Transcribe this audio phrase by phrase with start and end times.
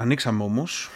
[0.00, 0.90] Ανοίξαμε όμως.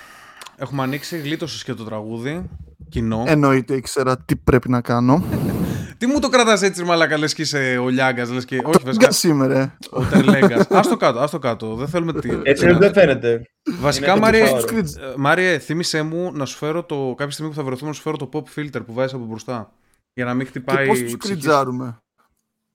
[0.56, 2.48] Έχουμε ανοίξει, γλίτωσε και το τραγούδι.
[2.88, 3.24] Κοινό.
[3.26, 5.24] Εννοείται, ήξερα τι πρέπει να κάνω.
[5.98, 8.56] Τι μου το κρατάς έτσι, μαλάκα, λες και είσαι ο Λιάγκας, λες και...
[8.64, 9.76] Όχι, βασικά, Για σήμερα.
[9.90, 10.66] ο Τερλέγκας.
[10.70, 11.74] Ας το κάτω, ας το κάτω.
[11.74, 12.30] Δεν θέλουμε τι...
[12.42, 13.42] Έτσι δεν φαίνεται.
[13.80, 14.82] Βασικά, Είναι Μάριε, το ε,
[15.16, 17.14] Μάριε, θύμισέ μου να σου φέρω το...
[17.16, 19.72] Κάποια στιγμή που θα βρεθούμε να σου φέρω το pop filter που βάζεις από μπροστά.
[20.12, 21.34] Για να μην Και χτυπάει πώς η τους ψυχή.
[21.34, 21.98] κριτζάρουμε;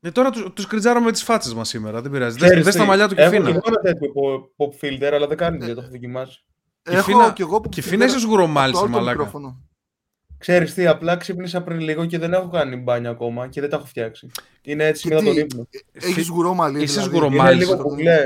[0.01, 2.35] Ε, τώρα τους, τους κριτζάραμε με τις φάτσες μας σήμερα, δεν πειράζει.
[2.35, 3.51] Ξέρεις Δες, δες τι, τα μαλλιά του Έχω Κιφίνα.
[3.51, 6.43] και εγώ ένα τέτοιο pop- pop filter, αλλά δεν κάνει δουλειά, το έχω δοκιμάσει.
[6.81, 9.17] Κιφίνα- Έχω κι εγώ που Κιφίνα είσαι σγουρομάλης, το άλλο το μαλάκα.
[9.17, 9.61] μικρόφωνο.
[10.37, 13.75] Ξέρεις τι, απλά ξύπνησα πριν λίγο και δεν έχω κάνει μπάνια ακόμα και δεν τα
[13.75, 14.29] έχω φτιάξει.
[14.61, 15.67] Είναι έτσι Και μετά τον τι, ύπνο.
[15.91, 16.81] Έχεις γουρό μαλλί.
[16.83, 17.09] Είσαι δηλαδή.
[17.09, 17.75] σγουρό Είναι μάλιστα.
[17.75, 18.25] λίγο κουκλέ.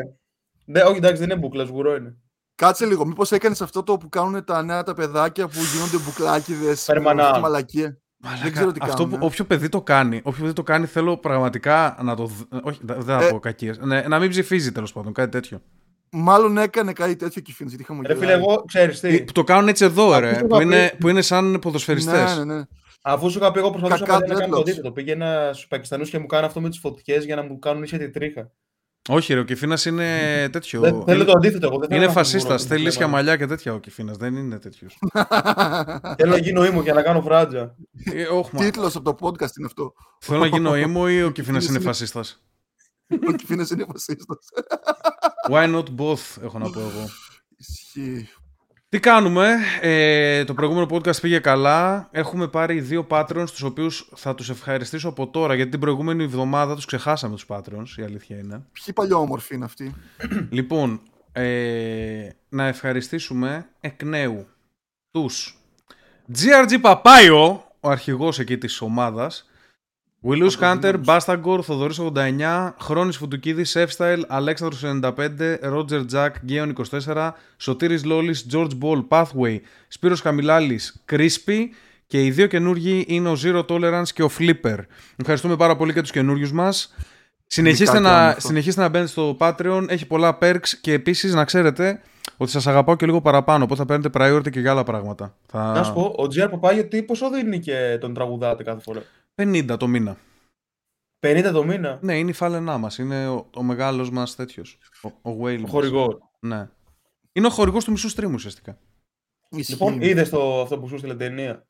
[0.65, 2.15] Ναι, όχι εντάξει δεν είναι μπουκλα, σγουρό είναι.
[2.55, 6.85] Κάτσε λίγο, μήπως έκανες αυτό το που κάνουν τα νέα τα παιδάκια που γίνονται μπουκλάκιδες.
[6.85, 7.21] Περμανά.
[7.23, 7.97] αυτή τη Μαλακία.
[8.23, 9.27] Μαλάκα, Δεν ξέρω τι αυτό κάνουν, που, ε.
[9.27, 12.25] όποιο παιδί το κάνει, όποιο παιδί το κάνει, θέλω πραγματικά να το.
[12.25, 13.29] δ- Όχι, δεν δεν θα Ε.
[13.29, 13.77] πω κακίες.
[13.79, 15.61] Ναι, να μην ψηφίζει τέλος πάντων, κάτι τέτοιο.
[16.15, 19.67] Μάλλον έκανε κάτι τέτοιο Κιφίνας, γιατί είχαμε Ρε φίλε, εγώ ξέρεις τι, Που το κάνουν
[19.67, 20.33] έτσι εδώ, Αυτό ρε.
[20.39, 22.37] που Που είχα είναι, πει- που είναι σαν ποδοσφαιριστές.
[22.37, 22.63] Ναι, ναι, ναι.
[23.01, 24.61] αφού σου είχα πει εγώ προσπαθούσα Κακά παλιά να κάνω το dreadlocks.
[24.61, 24.91] αντίθετο.
[24.91, 27.97] Πήγαινα στους Πακιστανούς και μου κάνουν αυτό με τις φωτιές για να μου κάνουν ίσια
[27.99, 28.51] τη τρίχα.
[29.09, 30.79] Όχι, ρε, ο Κιφίνας είναι τέτοιο.
[30.81, 31.77] Δεν, θέλω είναι το αντίθετο εγώ.
[31.79, 32.43] Δεν θέλω είναι να έχω φασίστας.
[32.61, 33.11] γουρό, Θέλει δεν ίσια θέλω.
[33.11, 34.17] μαλλιά και τέτοια ο Κιφίνας.
[34.17, 34.97] Δεν είναι τέτοιος.
[36.17, 37.75] Θέλω να γίνω ήμου για να κάνω φράτζα.
[38.13, 38.61] ε, όχι, μα.
[38.63, 39.93] Τίτλος από το podcast είναι αυτό.
[40.19, 42.43] Θέλω να γίνω ήμο ή ο Κιφίνας είναι Είναι- φασίστας;
[43.29, 44.37] Ο Κιφίνας είναι φασίστας.
[45.49, 47.07] Why not both, έχω να πω εγώ.
[47.57, 48.29] Ισχύει.
[48.93, 54.35] Τι κάνουμε, ε, το προηγούμενο podcast πήγε καλά, έχουμε πάρει δύο Patreons τους οποίους θα
[54.35, 58.65] τους ευχαριστήσω από τώρα γιατί την προηγούμενη εβδομάδα τους ξεχάσαμε τους Patreons, η αλήθεια είναι.
[58.71, 59.93] Ποιοι παλιόμορφοι είναι αυτοί;
[60.49, 64.47] λοιπόν, ε, να ευχαριστήσουμε εκ νέου
[65.11, 65.57] τους
[66.33, 69.49] GRG Παπάιο, ο αρχηγός εκεί της ομάδας,
[70.23, 71.03] Willus Hunter, Αποδυνάμωση.
[71.05, 78.71] Bastagor, Θοδωρής 89, Χρόνης Φουντουκίδης, F-Style, Αλέξανδρος 95, Roger Jack, Γκέον 24, Σωτήρης Λόλης, George
[78.81, 81.67] Ball, Pathway, Σπύρος Χαμιλάλης, Crispy
[82.07, 84.77] και οι δύο καινούργοι είναι ο Zero Tolerance και ο Flipper.
[85.15, 86.93] Ευχαριστούμε πάρα πολύ και τους καινούριους μας.
[87.47, 88.39] Συνεχίστε Ειδικά και να, αυτό.
[88.39, 92.01] συνεχίστε να μπαίνετε στο Patreon, έχει πολλά perks και επίσης να ξέρετε
[92.37, 95.35] ότι σας αγαπάω και λίγο παραπάνω, οπότε θα παίρνετε priority και για άλλα πράγματα.
[95.45, 95.71] Θα...
[95.71, 99.01] Να σου πω, ο GR Παπάγιο τι ποσό δίνει και τον τραγουδάτε κάθε φορά;
[99.35, 100.17] 50 το μήνα.
[101.19, 105.29] 50 το μήνα; Ναι, είναι η φάλαινά μας, είναι ο, ο μεγάλος μας τέτοιος, ο,
[105.31, 105.69] ο Whale Ο μας.
[105.69, 106.17] χορηγός.
[106.39, 106.69] Ναι.
[107.33, 108.77] Είναι ο χορηγός του μισού stream ουσιαστικά.
[109.49, 109.71] Ισχύει.
[109.71, 111.67] Λοιπόν, είδες αυτό που σου στείλε ταινία;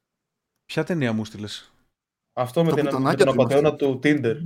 [0.66, 1.74] Ποια ταινία μου στείλες;
[2.34, 4.42] Αυτό με, Τα την, με πουτανάκια τον του απαταιώνα του Tinder.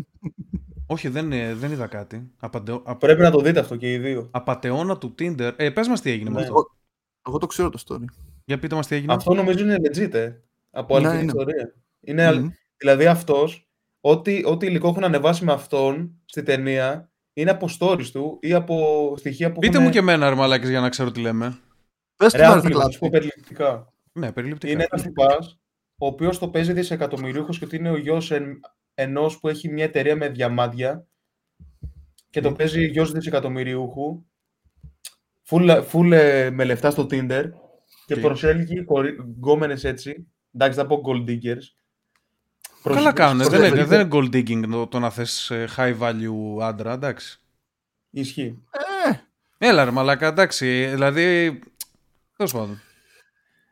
[0.87, 2.31] Όχι, δεν, ε, δεν είδα κάτι.
[2.39, 2.81] Απατεω...
[2.85, 4.27] α- Πρέπει να το δείτε αυτό και οι δύο.
[4.31, 5.53] Απατεώνα του Tinder.
[5.57, 6.41] Ε, πες μας τι έγινε με Ναι.
[6.41, 6.53] αυτό.
[6.53, 6.77] Εγώ,
[7.27, 8.05] εγώ το ξέρω το story.
[8.45, 9.13] Για πείτε μας τι έγινε.
[9.13, 10.31] Αυτό νομίζω είναι legit, ε.
[10.71, 11.31] Από Ναι, αληθινή είναι.
[11.41, 11.73] ιστορία.
[11.99, 12.49] Είναι, αλ- Μμμ.
[12.77, 13.67] Δηλαδή αυτός,
[14.01, 19.13] ό,τι, ό,τι υλικό έχουν ανεβάσει με αυτόν στη ταινία είναι από stories του ή από
[19.17, 19.85] στοιχεία που Πείτε έχουν...
[19.87, 21.57] μου και εμένα, ρε μαλάκες, για να ξέρω τι λέμε.
[22.15, 23.27] Πες Ρε, του να άκου λίγο, θα σου πω κλάψει.
[23.27, 23.93] περιληπτικά.
[24.11, 24.71] Ναι, περιληπτικά.
[24.73, 25.59] Είναι ένας τυπάς,
[25.97, 28.59] ο οποίος το παίζει δισεκατομμυρίουχος και ότι είναι ο γιος εν,
[28.93, 31.07] ενός που έχει μια εταιρεία με διαμάντια
[32.29, 32.55] και το Ναι.
[32.55, 34.25] παίζει γιος δισεκατομμυριούχου.
[35.49, 37.43] Full, full ε, με λεφτά στο Tinder
[38.05, 38.19] και Οκ.
[38.19, 38.85] προσέλκει
[39.37, 40.27] γκόμενες έτσι.
[40.53, 41.63] Εντάξει, θα πω gold diggers.
[42.83, 43.37] Καλά κάνουν.
[43.37, 46.93] Δεν προσέλκει- είναι, δεν είναι gold digging το, το να θες ε, high value άντρα,
[46.93, 47.39] εντάξει.
[48.09, 48.63] Ισχύει.
[49.09, 50.85] Ε, Έλα ρε μαλάκα, εντάξει.
[50.93, 51.59] Δηλαδή,
[52.37, 52.81] τέλος πάντων.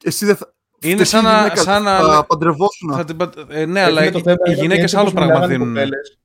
[0.03, 0.53] εσύ δεν θα...
[0.81, 2.93] Είναι εσύ σαν να- γυναίκα σαν να- Θα παντρευόσουν.
[2.93, 4.83] Θα την πα- ε, ναι, Εκεί αλλά είναι οι, το θέμα, οι είναι ότι γυναίκες
[4.83, 5.73] έτσι άλλο όπως πράγμα μιλάγανε οι δίνουν.
[5.73, 6.17] κοπέλες,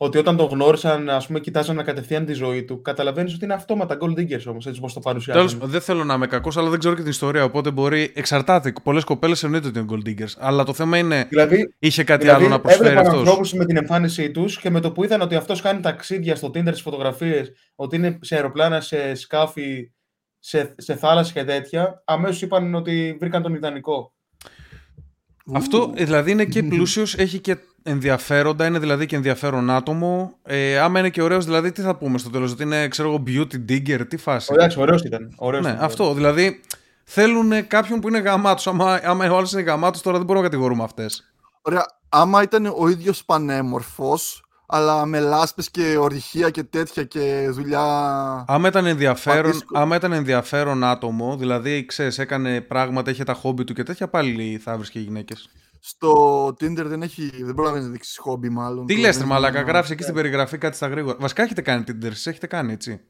[0.00, 3.96] Ότι όταν τον γνώρισαν, ας πούμε, κοιτάζαν κατευθείαν τη ζωή του, καταλαβαίνεις ότι είναι αυτόματα
[4.00, 5.46] gold diggers όμως, έτσι όπως το παρουσιάζουν.
[5.58, 7.44] Τέλος, δεν θέλω να είμαι κακός, αλλά δεν ξέρω και την ιστορία.
[7.44, 8.12] Οπότε μπορεί.
[8.14, 8.72] Εξαρτάται.
[8.82, 10.32] Πολλές κοπέλες εννοείται ότι είναι gold diggers.
[10.38, 11.26] Αλλά το θέμα είναι.
[11.28, 13.20] Δηλαδή, Είχε κάτι δηλαδή άλλο να προσφέρει έβλεπαν αυτός.
[13.26, 16.48] ανθρώπους με την εμφάνισή τους και με το που είδαν ότι αυτός κάνει ταξίδια στο
[16.48, 19.90] Tinder στις φωτογραφίες, ότι είναι σε αεροπλάνα, σε σκάφη,
[20.38, 24.12] σε, σε θάλασσα και τέτοια, αμέσως είπαν ότι βρήκαν τον ιδανικό.
[25.52, 30.32] Αυτό δηλαδή είναι και πλούσιος, έχει και ενδιαφέροντα, είναι δηλαδή και ενδιαφέρον άτομο.
[30.42, 33.22] Ε, άμα είναι και ωραίος, δηλαδή τι θα πούμε στο τέλος, ότι είναι ξέρω εγώ
[33.26, 34.52] beauty digger, τι φάση.
[34.52, 35.32] Εντάξει, ωραίος ήταν.
[35.36, 35.84] Ωραίος ναι, ήταν.
[35.84, 36.14] αυτό.
[36.14, 36.60] Δηλαδή
[37.04, 38.66] θέλουν κάποιον που είναι γαμάτος.
[38.66, 41.32] Άμα, άμα ο άλλος είναι γαμάτος, τώρα δεν μπορούμε να κατηγορούμε αυτές.
[41.62, 47.84] Ωραία, άμα ήταν ο ίδιος πανέμορφος, αλλά με λάσπες και ορυχεία και τέτοια και δουλειά...
[48.48, 49.78] Άμα ήταν, ενδιαφέρον, Πατήσκο.
[49.78, 54.60] άμα ήταν ενδιαφέρον άτομο, δηλαδή ξέρεις, έκανε πράγματα, είχε τα χόμπι του και τέτοια, πάλι
[54.64, 55.48] θα βρίσκε γυναίκες.
[55.80, 58.86] Στο Tinder δεν έχει, δεν προλαβαίνεις να δείξεις χόμπι μάλλον.
[58.86, 61.16] Τι Το λες, δεν- μαλάκα, γράφεις εκεί στην περιγραφή κάτι στα γρήγορα.
[61.20, 63.00] Βασικά έχετε κάνει Tinder, εσείς έχετε κάνει έτσι.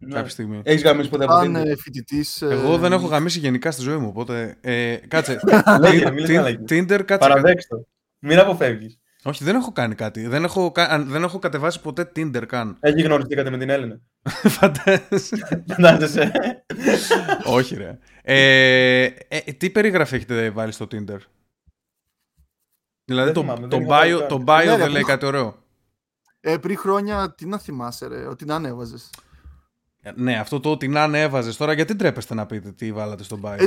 [0.00, 0.14] Ναι.
[0.14, 0.60] Κάποια στιγμή.
[0.64, 2.42] Έχεις γαμίσει ποτέ από Αν Tinder; ε, φοιτητής...
[2.42, 4.56] ε, Εγώ δεν έχω γαμίσει γενικά στη ζωή μου, οπότε.
[4.60, 5.40] Ε, κάτσε.
[5.80, 6.80] Λέγε, Tin- μην λες Tin- μαλακίες.
[6.80, 7.28] Tinder, κάτσε.
[7.28, 7.86] Παραδέξτε το.
[8.18, 8.98] Μην αποφεύγεις.
[9.22, 10.26] Όχι, δεν έχω κάνει κάτι.
[10.26, 12.76] Δεν έχω, κα- αν- δεν έχω κατεβάσει ποτέ Tinder καν.
[12.80, 14.00] Έχει γνωριστήκατε με την Έλληνα.
[14.58, 15.64] Φαντάζεσαι.
[15.68, 16.32] Φαντάζεσαι.
[17.44, 17.98] Όχι, ρε.
[18.22, 21.18] Ε, ε, τι περιγραφή έχετε βάλει στο Tinder;
[23.08, 24.28] Δηλαδή Δεν το, θυμάμαι, το δεν είχα βάλει bio, καν.
[24.28, 25.54] το bio Ναι, ρε, δεν λέει πριν- κάτι ωραίο.
[26.40, 29.10] Ε, πριν χρόνια, τι να θυμάσαι, ρε, ότι να ανέβαζες.
[30.02, 33.38] Ε, Ναι, αυτό το ότι να ανέβαζες τώρα, γιατί τρέπεστε να πείτε τι βάλατε στο
[33.44, 33.66] bio; Ε,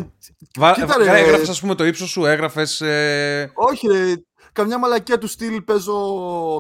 [0.58, 0.72] Βα...
[0.74, 2.82] κοίτα, ρε, Έγραφες, ας πούμε, το ύψος σου, έγραφες.
[2.82, 3.52] Ε...
[3.54, 4.14] όχι, ρε,
[4.52, 5.96] καμιά μαλακία του στυλ παίζω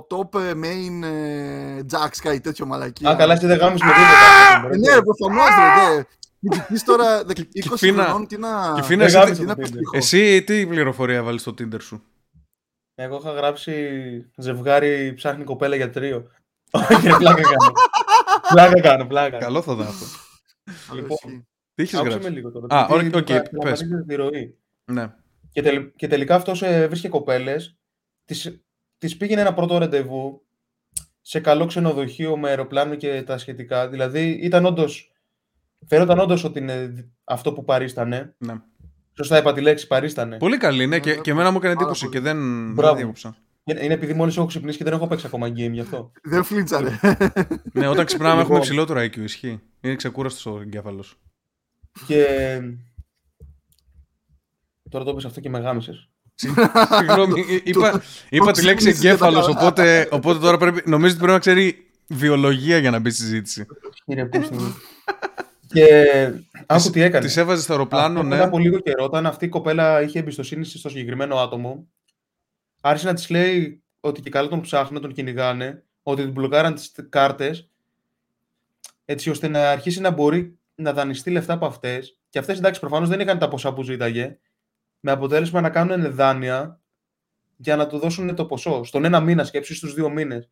[0.09, 3.09] top ε, main ε, jacks, κάτι τέτοιο μαλακία.
[3.09, 4.73] Α, καλά, εσύ δεν γάμεις με τίποτα.
[4.73, 6.03] Ε, ναι, προφανώς, ρε, ναι.
[6.49, 8.73] Κοιτής τώρα 20 Κυφίνα- χρονών, τι να...
[8.75, 9.97] Κυφίνα, τι εσύ να- τι- τι να τι- πετύχω.
[9.97, 12.03] Εσύ τι πληροφορία βάλεις στο Tinder σου;
[12.95, 13.75] Εγώ είχα γράψει
[14.37, 16.27] ζευγάρι ψάχνει κοπέλα για τρίο.
[16.71, 17.71] Όχι, ρε, πλάκα κάνω.
[18.49, 19.37] Πλάκα κάνω, πλάκα.
[19.37, 20.05] Καλό θα ήταν αυτό.
[20.95, 21.47] Λοιπόν, Ισχύει.
[21.75, 22.31] Τι έχεις άκουσε με γράψει.
[22.31, 22.75] λίγο τώρα.
[22.75, 23.77] Α, γιατί οκ, οκ, θα- θα πες.
[23.79, 24.57] σταματήσει τη ροή.
[24.85, 25.13] Ναι.
[25.51, 27.77] Και, τελ- και τελικά αυτός ε, βρίσκε κοπέλες,
[28.25, 28.61] τις,
[28.97, 30.45] τις πήγαινε ένα πρώτο ραντεβού
[31.21, 33.87] σε καλό ξενοδοχείο με αεροπλάνο και τα σχετικά.
[33.89, 35.11] Δηλαδή ήταν όντως,
[35.87, 38.35] φαίνονταν όντως ότι είναι δι- αυτό που παρίστανε.
[38.37, 38.53] ναι.
[39.21, 40.37] Σωστά είπα τη λέξη, παρίστανε.
[40.37, 42.15] Πολύ καλή, ναι, και, Ναι, και εμένα μου έκανε πάρα εντύπωση πολύ.
[42.17, 42.95] και δεν, δεν Μπράβο.
[42.95, 43.35] διέκοψα.
[43.63, 46.11] Είναι είναι επειδή μόλις έχω ξυπνήσει και δεν έχω παίξει ακόμα game γι' αυτό.
[46.23, 46.99] Δεν φλίτσαρε.
[47.73, 48.57] Ναι, όταν ξυπνάμε έχουμε Λοιπόν.
[48.57, 49.59] υψηλότερο IQ, ισχύει.
[49.81, 51.19] Είναι ξεκούραστος ο εγκέφαλος.
[52.07, 52.25] Και...
[54.89, 56.09] Τώρα το είπες αυτό και με γάμισες.
[56.97, 59.59] Συγγνώμη, εί- είπα, είπα τη λέξη ξύπνησες και τα εγκέφαλος, καλά.
[59.59, 63.65] οπότε, οπότε τώρα πρέπει, νομίζω ότι πρέπει να ξέρει βιολογία για να μπει στη συζήτηση.
[64.05, 64.75] Κύριε Πούστη μου.
[65.73, 66.05] Και
[66.65, 67.27] άκου τι έκανε.
[67.27, 68.35] Τη έβαζες στο αεροπλάνο, Αυτό ναι.
[68.35, 71.87] Μετά από λίγο καιρό, όταν αυτή η κοπέλα είχε εμπιστοσύνη στο συγκεκριμένο άτομο,
[72.81, 76.91] άρχισε να της λέει ότι και καλά τον ψάχνουν, τον κυνηγάνε, ότι την μπλοκάραν τις
[77.09, 77.69] κάρτες,
[79.05, 82.17] έτσι ώστε να αρχίσει να μπορεί να δανειστεί λεφτά από αυτές.
[82.29, 84.37] Και αυτές εντάξει, προφανώς δεν είχαν τα ποσά που ζήταγε,
[84.99, 86.79] με αποτέλεσμα να κάνουν δάνεια
[87.57, 88.83] για να του δώσουν το ποσό.
[88.83, 90.49] Στον ένα μήνα, σκέψη στους δύο μήνες.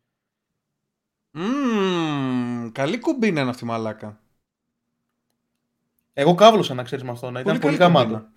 [1.30, 4.20] Μμμ, καλή κουμπίνα είναι αυτή η μαλάκα.
[6.20, 8.08] Εγώ κάβλωσα να ξέρεις με αυτό, να ήταν πολύ, καλή γαμάτο.
[8.08, 8.28] κουμπίνα.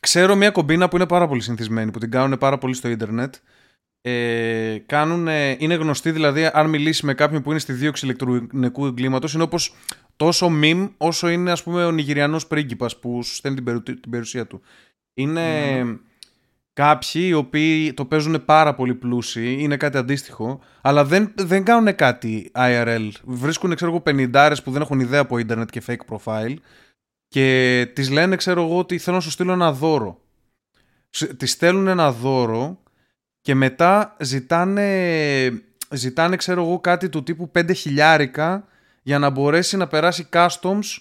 [0.00, 3.34] Ξέρω μια κομπίνα που είναι πάρα πολύ συνηθισμένη, που την κάνουν πάρα πολύ στο ίντερνετ.
[4.02, 5.26] Ε, κάνουν,
[5.58, 9.74] είναι γνωστή δηλαδή, αν μιλήσεις με κάποιον που είναι στη δίωξη ηλεκτρονικού εγκλήματος, είναι όπως
[10.16, 14.10] τόσο meme όσο είναι ας πούμε ο Νιγηριανός πρίγκιπας που σου στέλνει την, περου- την
[14.10, 14.60] περιουσία του.
[15.14, 15.42] Είναι
[16.72, 21.94] κάποιοι οι οποίοι το παίζουν πάρα πολύ πλούσιοι, είναι κάτι αντίστοιχο, αλλά δεν, δεν κάνουν
[21.94, 23.08] κάτι IRL.
[23.24, 26.54] Βρίσκουν, ξέρω εγώ, πενιντάρες που δεν έχουν ιδέα από ίντερνετ και fake profile
[27.30, 30.20] και τις λένε, ξέρω εγώ, ότι θέλω να σου στείλω ένα δώρο.
[31.36, 32.82] Τη στέλνουν ένα δώρο
[33.40, 38.64] και μετά ζητάνε, ζητάνε, ξέρω εγώ, κάτι του τύπου 5 χιλιάρικα
[39.02, 40.98] για να μπορέσει να περάσει customs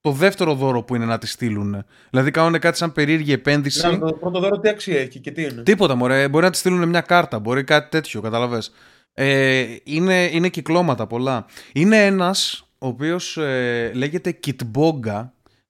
[0.00, 1.84] το δεύτερο δώρο που είναι να τη στείλουν.
[2.10, 3.86] Δηλαδή κάνουν κάτι σαν περίεργη επένδυση.
[3.86, 6.28] Να, το πρώτο δώρο τι αξία έχει και τι είναι; Τίποτα, μωρέ.
[6.28, 8.72] Μπορεί να τη στείλουν μια κάρτα, μπορεί κάτι τέτοιο, καταλαβες.
[9.12, 11.46] Ε, είναι, είναι κυκλώματα πολλά.
[11.72, 15.28] Είναι ένας, ο οποίος ε, λέγεται Kitbonga,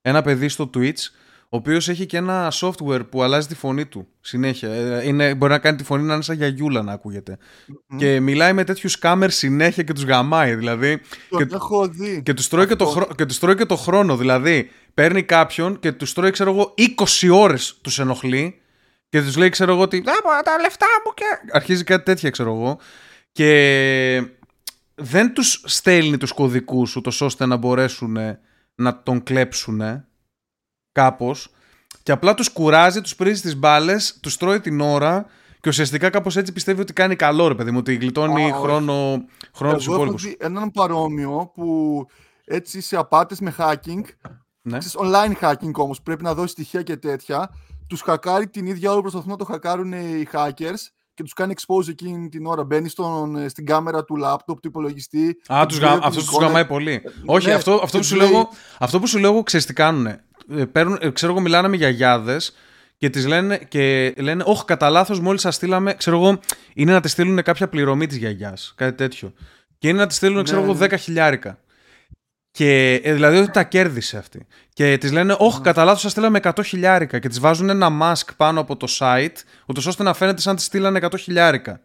[0.09, 0.99] ένα παιδί στο Twitch,
[1.51, 4.69] ο οποίος έχει και ένα software που αλλάζει τη φωνή του συνέχεια.
[4.73, 7.37] Ε, είναι, μπορεί να κάνει τη φωνή να είναι σαν γιαγιούλα να ακούγεται.
[7.97, 10.55] Και μιλάει με τέτοιους σκάμερ συνέχεια και τους γαμάει.
[10.55, 12.23] Δηλαδή, Τον και- έχω δει.
[12.25, 12.97] και τους τρώει, και το Αυτό.
[13.01, 14.17] χρό- και τους τρώει και το χρόνο.
[14.17, 18.61] Δηλαδή, παίρνει κάποιον και τους τρώει, ξέρω εγώ, 20 ώρες τους ενοχλεί
[19.09, 19.97] και τους λέει, ξέρω εγώ, ότι.
[19.99, 21.25] «Α, τα λεφτά μου και.
[21.53, 22.79] Αρχίζει κάτι τέτοια, ξέρω εγώ.
[23.33, 24.23] Και
[24.95, 28.17] δεν τους στέλνει τους κωδικούς ούτως ώστε να μπορέσουν
[28.79, 30.05] να τον κλέψουν
[30.93, 31.51] κάπως.
[32.03, 35.27] Και απλά τους κουράζει, τους πρίζει τις μπάλες, τους τρώει την ώρα
[35.61, 38.55] και ουσιαστικά κάπως έτσι πιστεύει ότι κάνει καλό, ρε παιδί μου, ότι γλιτώνει Α, όχι.
[38.63, 40.23] χρόνο, χρόνο τους Εγώ έχω υπόλοιπους.
[40.23, 42.07] δει έναν παρόμοιο που
[42.45, 44.03] έτσι σε απάτες με hacking,
[44.63, 44.79] Ναι.
[44.79, 47.51] ξέρεις, online hacking όμως, πρέπει να δώσει στοιχεία και τέτοια,
[47.87, 50.87] τους χακάρει την ίδια ώρα που προσπαθούν να το χακάρουν οι hackers
[51.19, 52.65] και τους κάνει expose εκείνη την ώρα.
[52.65, 55.37] Μπαίνει στον, ε, στην κάμερα του laptop, του υπολογιστή.
[55.53, 55.95] Α, και τους τους λέει γα...
[55.95, 56.47] την αυτό τους εικόνα.
[56.47, 57.03] γαμάει πολύ.
[57.27, 58.49] Όχι, ναι, αυτό, αυτό, και που τους σου λέει- λέγω,
[58.79, 60.25] αυτό που σου λέγω, ξέρεις τι κάνουνε.
[60.51, 62.55] Ε, παίρνουν, ε, ξέρω εγώ, μιλάνε με γιαγιάδες
[62.97, 65.95] και τις λένε, και λένε Όχι, κατά λάθος, μόλις σας στείλαμε.
[65.95, 66.39] Ξέρω εγώ,
[66.75, 68.73] είναι να τη στείλουν κάποια πληρωμή της γιαγιάς.
[68.77, 69.33] Κάτι τέτοιο.
[69.79, 70.87] Και είναι να τη στείλουν, Ναι, ξέρω εγώ, ναι.
[70.87, 71.59] 10 χιλιάρικα.
[72.51, 74.47] Και ε, δηλαδή ότι τα κέρδισε αυτή.
[74.73, 77.19] Και της λένε, Όχι, κατά λάθος, σας στείλαμε 100 χιλιάρικα.
[77.19, 79.33] Και της βάζουν ένα mask πάνω από το site,
[79.67, 81.81] ούτως ώστε να φαίνεται σαν τη στείλανε 100 χιλιάρικα.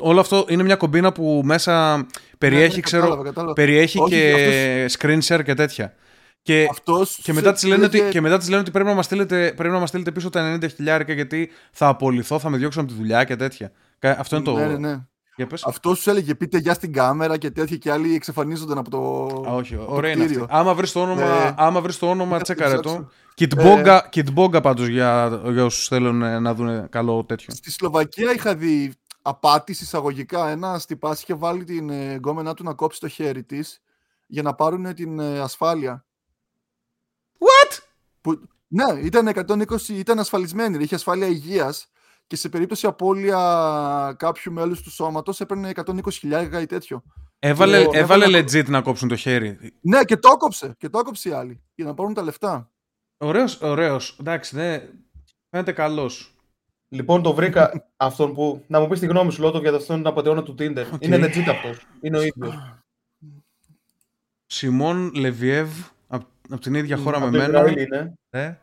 [0.00, 2.06] Όλο αυτό είναι μια κομπίνα που μέσα
[2.38, 3.52] περιέχει, ναι, ξέρω, κατάλαβα, κατάλαβα.
[3.52, 5.94] περιέχει Όχι, και screen share και τέτοια.
[6.42, 8.88] Και, Αυτός και, μετά σε της λένε ότι, έλεγε- και μετά της λένε ότι πρέπει
[8.88, 12.50] να μας στείλετε, πρέπει να μας στείλετε πίσω τα 90 χιλιάρικα γιατί θα απολυθώ, θα
[12.50, 13.72] με διώξουν από τη δουλειά και τέτοια.
[13.98, 14.56] Κα- Αυτό είναι το...
[14.56, 14.96] Ναι, ναι, ναι.
[15.36, 15.64] Για πες.
[15.66, 18.98] Αυτός σου έλεγε πείτε γεια στην κάμερα και τέτοια και άλλοι εξαφανίζονταν από το.
[19.50, 20.34] Α, όχι, το ωραία είναι αυτή.
[20.34, 20.56] κτίριο.
[20.56, 22.88] Άμα βρεις το όνομα, Ε, άμα βρεις το όνομα ναι, τσέκαρε το το.
[22.88, 23.10] ψάξω.
[24.10, 27.54] Kid Bonga πάντως για, για όσους θέλουν ε, να δουν καλό τέτοιο.
[27.54, 30.48] Στη Σλοβακία είχα δει απάτη εισαγωγικά.
[30.48, 33.80] Ένα τυπά είχε βάλει την ε, γκόμενά του να κόψει το χέρι της
[34.26, 36.04] για να πάρουν την ε, ασφάλεια.
[37.38, 37.78] What?
[38.20, 41.88] Που, ναι, ήταν 120, ήταν ασφαλισμένη, είχε ασφάλεια υγείας
[42.26, 47.02] και σε περίπτωση απώλεια κάποιου μέλους του σώματος έπαιρνε 120.000 ή τέτοιο.
[47.38, 49.58] Έβαλε, Και ο- έβαλε έβαλε- legit να κόψουν το χέρι.
[49.80, 50.74] Ναι, και το έκοψε.
[50.78, 51.62] Και το έκοψε οι άλλοι.
[51.74, 52.70] Για να πάρουν τα λεφτά.
[53.16, 54.16] Ωραίος, ωραίος.
[54.20, 54.88] Εντάξει, ναι.
[55.50, 56.36] Φαίνεται καλός.
[56.88, 58.64] Λοιπόν, το βρήκα αυτόν που.
[58.66, 60.84] Να μου πεις τη γνώμη σου, Λότο, για αυτόν τον απατεώνα του Tinder.
[60.94, 61.04] Οκ.
[61.04, 61.86] Είναι legit αυτός.
[62.00, 62.54] Είναι ο ίδιος.
[64.46, 65.70] Σιμών Λεβιέβ,
[66.08, 67.58] από την ίδια χώρα με Από το μένα.
[67.58, 68.14] Ισραήλ είναι.
[68.30, 68.54] Ε.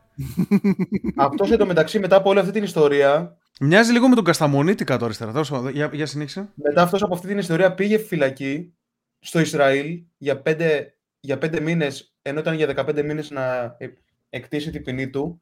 [1.16, 5.32] Αυτός εντωμεταξύ μετά από όλη αυτή την ιστορία, Μοιάζει λίγο με τον Κασταμονίτη κάτω αριστερά.
[5.32, 6.50] Τέλος πάντων, Για, για συνέχισε.
[6.56, 8.74] μετά αυτός από αυτή την ιστορία πήγε φυλακή
[9.20, 13.94] στο Ισραήλ για πέντε, για πέντε μήνες, ενώ ήταν για 15 μήνες να ε-
[14.30, 15.42] εκτίσει την ποινή του.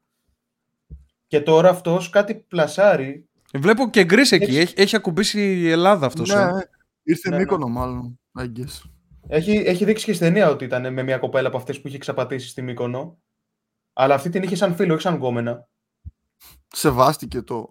[1.28, 3.30] Και τώρα αυτός κάτι πλασάρει.
[3.54, 4.36] Βλέπω και γκρι εκεί.
[4.36, 4.58] Έτσι.
[4.58, 6.30] Έχει, έχει ακουμπήσει η Ελλάδα αυτός.
[6.30, 6.50] ναι,
[7.04, 7.42] ήρθε Ναι, ναι.
[7.42, 8.20] Μύκονο μάλλον.
[8.40, 8.90] I guess.
[9.28, 11.96] Έχει, έχει δείξει και στην ταινία ότι ήταν με μια κοπέλα από αυτές που είχε
[11.96, 13.22] εξαπατήσει στη Μύκονο.
[13.94, 15.70] Αλλά αυτή την είχε σαν φίλο, όχι σαν γκόμενα.
[16.68, 17.70] Σεβάστηκε το.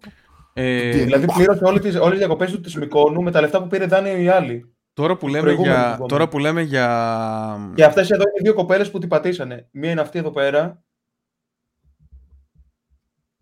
[0.53, 3.61] Ε, Τι, Δηλαδή πλήρωσε όλες τις, όλες τις διακοπές του της Μυκόνου με τα λεφτά
[3.61, 4.73] που πήρε δάνειο οι άλλοι.
[4.93, 6.07] τώρα, που λέμε προηγούμενο για, λοιπόν.
[6.07, 7.71] τώρα που λέμε για.
[7.75, 9.67] Και αυτές εδώ είναι δύο κοπέλες που την πατήσανε.
[9.71, 10.83] Μία είναι αυτή εδώ πέρα.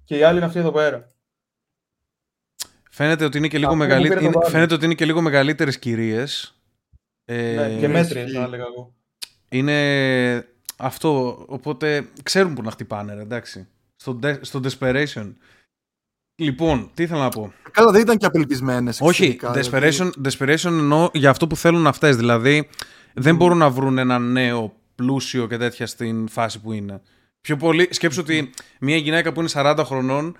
[0.03, 1.07] Και η άλλη είναι αυτή εδώ πέρα.
[2.91, 4.07] Φαίνεται ότι είναι και λίγο, Αυτό που μεγαλύ...
[4.07, 4.49] πήρε το είναι- δάνειο.
[4.49, 6.59] φαίνεται ότι είναι και λίγο μεγαλύτερες κυρίες.
[7.25, 8.37] Ε, Ναι, και μέτριες, ισχύει.
[8.37, 8.93] θα έλεγα εγώ.
[9.49, 10.47] Είναι
[10.77, 13.67] αυτό, οπότε ξέρουν που να χτυπάνε, ρε, εντάξει.
[13.95, 15.33] Στο, de- στο desperation.
[16.39, 17.53] Λοιπόν, τι ήθελα να πω.
[17.71, 18.97] Καλά, δεν ήταν και απελπισμένες.
[19.01, 22.15] Όχι, desperation, desperation εννοώ για αυτό που θέλουν αυτές.
[22.15, 22.69] Δηλαδή,
[23.13, 27.01] δεν μπορούν να βρουν ένα νέο πλούσιο και τέτοια στην φάση που είναι.
[27.41, 30.35] Πιο πολύ, σκέψου ότι μια γυναίκα που είναι 40 χρονών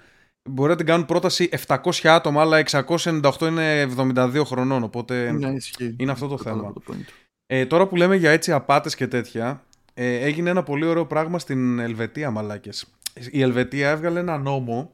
[0.50, 4.84] μπορεί να την κάνουν πρόταση 700 άτομα, αλλά 698 είναι 72 χρονών.
[4.84, 5.96] Οπότε Ναι, ισχύει.
[5.98, 6.74] είναι αυτό το Κατάλαβα θέμα.
[6.74, 7.14] το point.
[7.46, 9.64] Ε, τώρα που λέμε για έτσι απάτες και τέτοια,
[9.94, 12.86] ε, έγινε ένα πολύ ωραίο πράγμα στην Ελβετία, μαλάκες.
[13.32, 14.92] Η Ελβετία έβγαλε ένα νόμο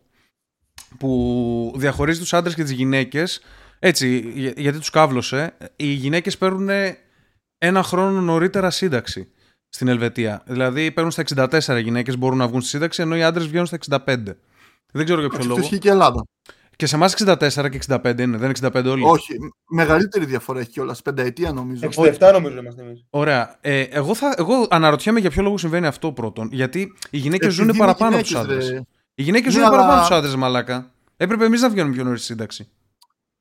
[0.99, 3.41] που διαχωρίζει τους άντρες και τις γυναίκες,
[3.79, 5.57] έτσι, για- γιατί τους κάβλωσε.
[5.75, 6.69] Οι γυναίκες παίρνουν
[7.57, 9.27] ένα χρόνο νωρίτερα σύνταξη
[9.69, 10.43] στην Ελβετία.
[10.45, 13.75] Δηλαδή παίρνουν στα 64 γυναίκες μπορούν να βγουν στη σύνταξη, ενώ οι άντρες βγαίνουν στα
[13.75, 14.37] 65.
[14.91, 15.59] Δεν ξέρω για ποιο Αυτό λόγο.
[15.61, 16.25] ισχύει και η Ελλάδα.
[16.77, 19.03] Και σε εμάς 64 και 65 είναι, δεν είναι 65 όλοι.
[19.03, 19.33] Όχι,
[19.69, 21.01] μεγαλύτερη διαφορά έχει κιόλας.
[21.01, 21.85] Πενταετία νομίζω.
[21.85, 23.05] 67 νομίζω είμαστε εμείς.
[23.09, 23.57] Ωραία.
[23.61, 26.49] Ε, εγώ, θα, εγώ αναρωτιέμαι για ποιο λόγο συμβαίνει αυτό πρώτον.
[26.51, 28.81] Γιατί οι γυναίκες Επειδή ζουν είναι παραπάνω από γυναίκες, του άντρε.
[29.17, 29.23] Ρε.
[29.23, 30.91] Οι γυναίκες Ναι, ζουν αλλά- παραπάνω από τους άντρες, μαλάκα.
[31.17, 32.67] Έπρεπε εμείς να βγαίνουμε πιο νωρίς στη σύνταξη.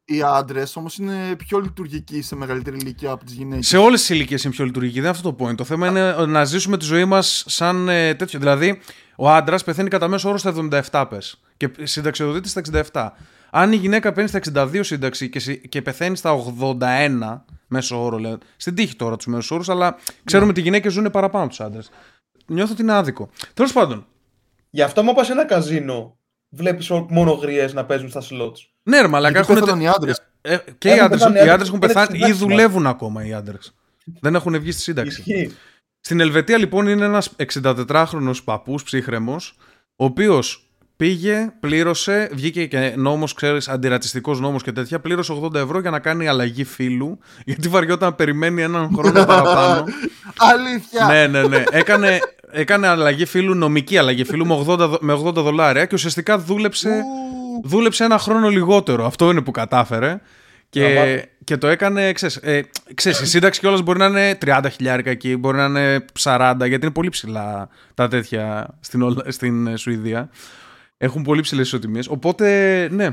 [0.06, 3.66] Οι άντρες όμως είναι πιο λειτουργικοί σε μεγαλύτερη ηλικία από τις γυναίκες.
[3.66, 4.94] Σε όλες τις ηλικίες είναι πιο λειτουργική.
[4.94, 5.54] Δεν είναι αυτό το point.
[5.56, 8.38] Το θέμα είναι να ζήσουμε τη ζωή μας σαν ε, τέτοιο.
[8.38, 8.80] Δηλαδή,
[9.16, 10.50] ο άντρας πεθαίνει κατά μέσο όρο στα
[10.90, 11.40] 77 πες.
[11.56, 12.60] Και συνταξιοδοτείται στα
[12.92, 13.12] 67.
[13.50, 18.18] Αν η γυναίκα παίρνει στα 62 σύνταξη και, συ- και πεθαίνει στα 81 μέσο όρο,
[18.18, 18.38] λέω.
[18.56, 21.60] Στην τύχη τώρα τους μέσους όρους, αλλά ξέρουμε ότι οι γυναίκες ζουν παραπάνω από τους
[21.60, 21.90] άντρες.
[22.46, 23.30] Νιώθω ότι είναι άδικο.
[23.54, 24.06] Τέλος πάντων,
[24.74, 26.16] Γι' αυτό μου πας σε ένα καζίνο,
[26.48, 28.68] βλέπεις ό- μόνο γριές να παίζουν στα slots.
[28.82, 29.64] ναι, ρε Μαλάκα, Γιατί έχουν.
[29.64, 30.22] πέθαναν οι άντρες.
[30.40, 32.38] Ε, και οι Έχουν άντρες πεθάνει, οι άντρες άντρες έχουν που πεθάνει πήραν ή τη
[32.38, 33.74] σύνταξη δουλεύουν ακόμα οι άντρες.
[34.20, 35.20] Δεν έχουν βγει στη σύνταξη.
[35.26, 35.54] Ισχύει.
[36.00, 39.56] Στην Ελβετία λοιπόν είναι ένας 64χρονος παππούς ψύχρεμος,
[39.96, 45.80] ο οποίος πήγε, πλήρωσε, βγήκε και νόμος, ξέρεις, αντιρατσιστικός νόμος και τέτοια, πλήρωσε 80 ευρώ
[45.80, 49.84] για να κάνει αλλαγή φύλου, γιατί βαριόταν να περιμένει έναν χρόνο παραπάνω.
[50.52, 51.06] Αλήθεια!
[51.06, 51.62] ναι, ναι, ναι.
[51.70, 52.18] Έκανε,
[52.54, 56.88] έκανε αλλαγή φύλου, νομική αλλαγή φύλου με 80, δο- με 80 δολάρια και ουσιαστικά δούλεψε,
[56.88, 59.06] Ου, δούλεψε ένα χρόνο λιγότερο.
[59.06, 60.20] Αυτό είναι που κατάφερε.
[60.68, 61.20] Και, Μπράβο.
[61.44, 62.62] και το έκανε, ξέρεις, ε,
[62.94, 66.84] ξέρεις, η σύνταξη κιόλας μπορεί να είναι 30 χιλιάρικα εκεί, μπορεί να είναι 40, γιατί
[66.84, 70.28] είναι πολύ ψηλά τα τέτοια στην, Ολ- στην ε, Σουηδία.
[70.99, 72.44] Έχουν πολύ ψηλές ισοτιμίες, οπότε
[72.92, 73.08] ναι,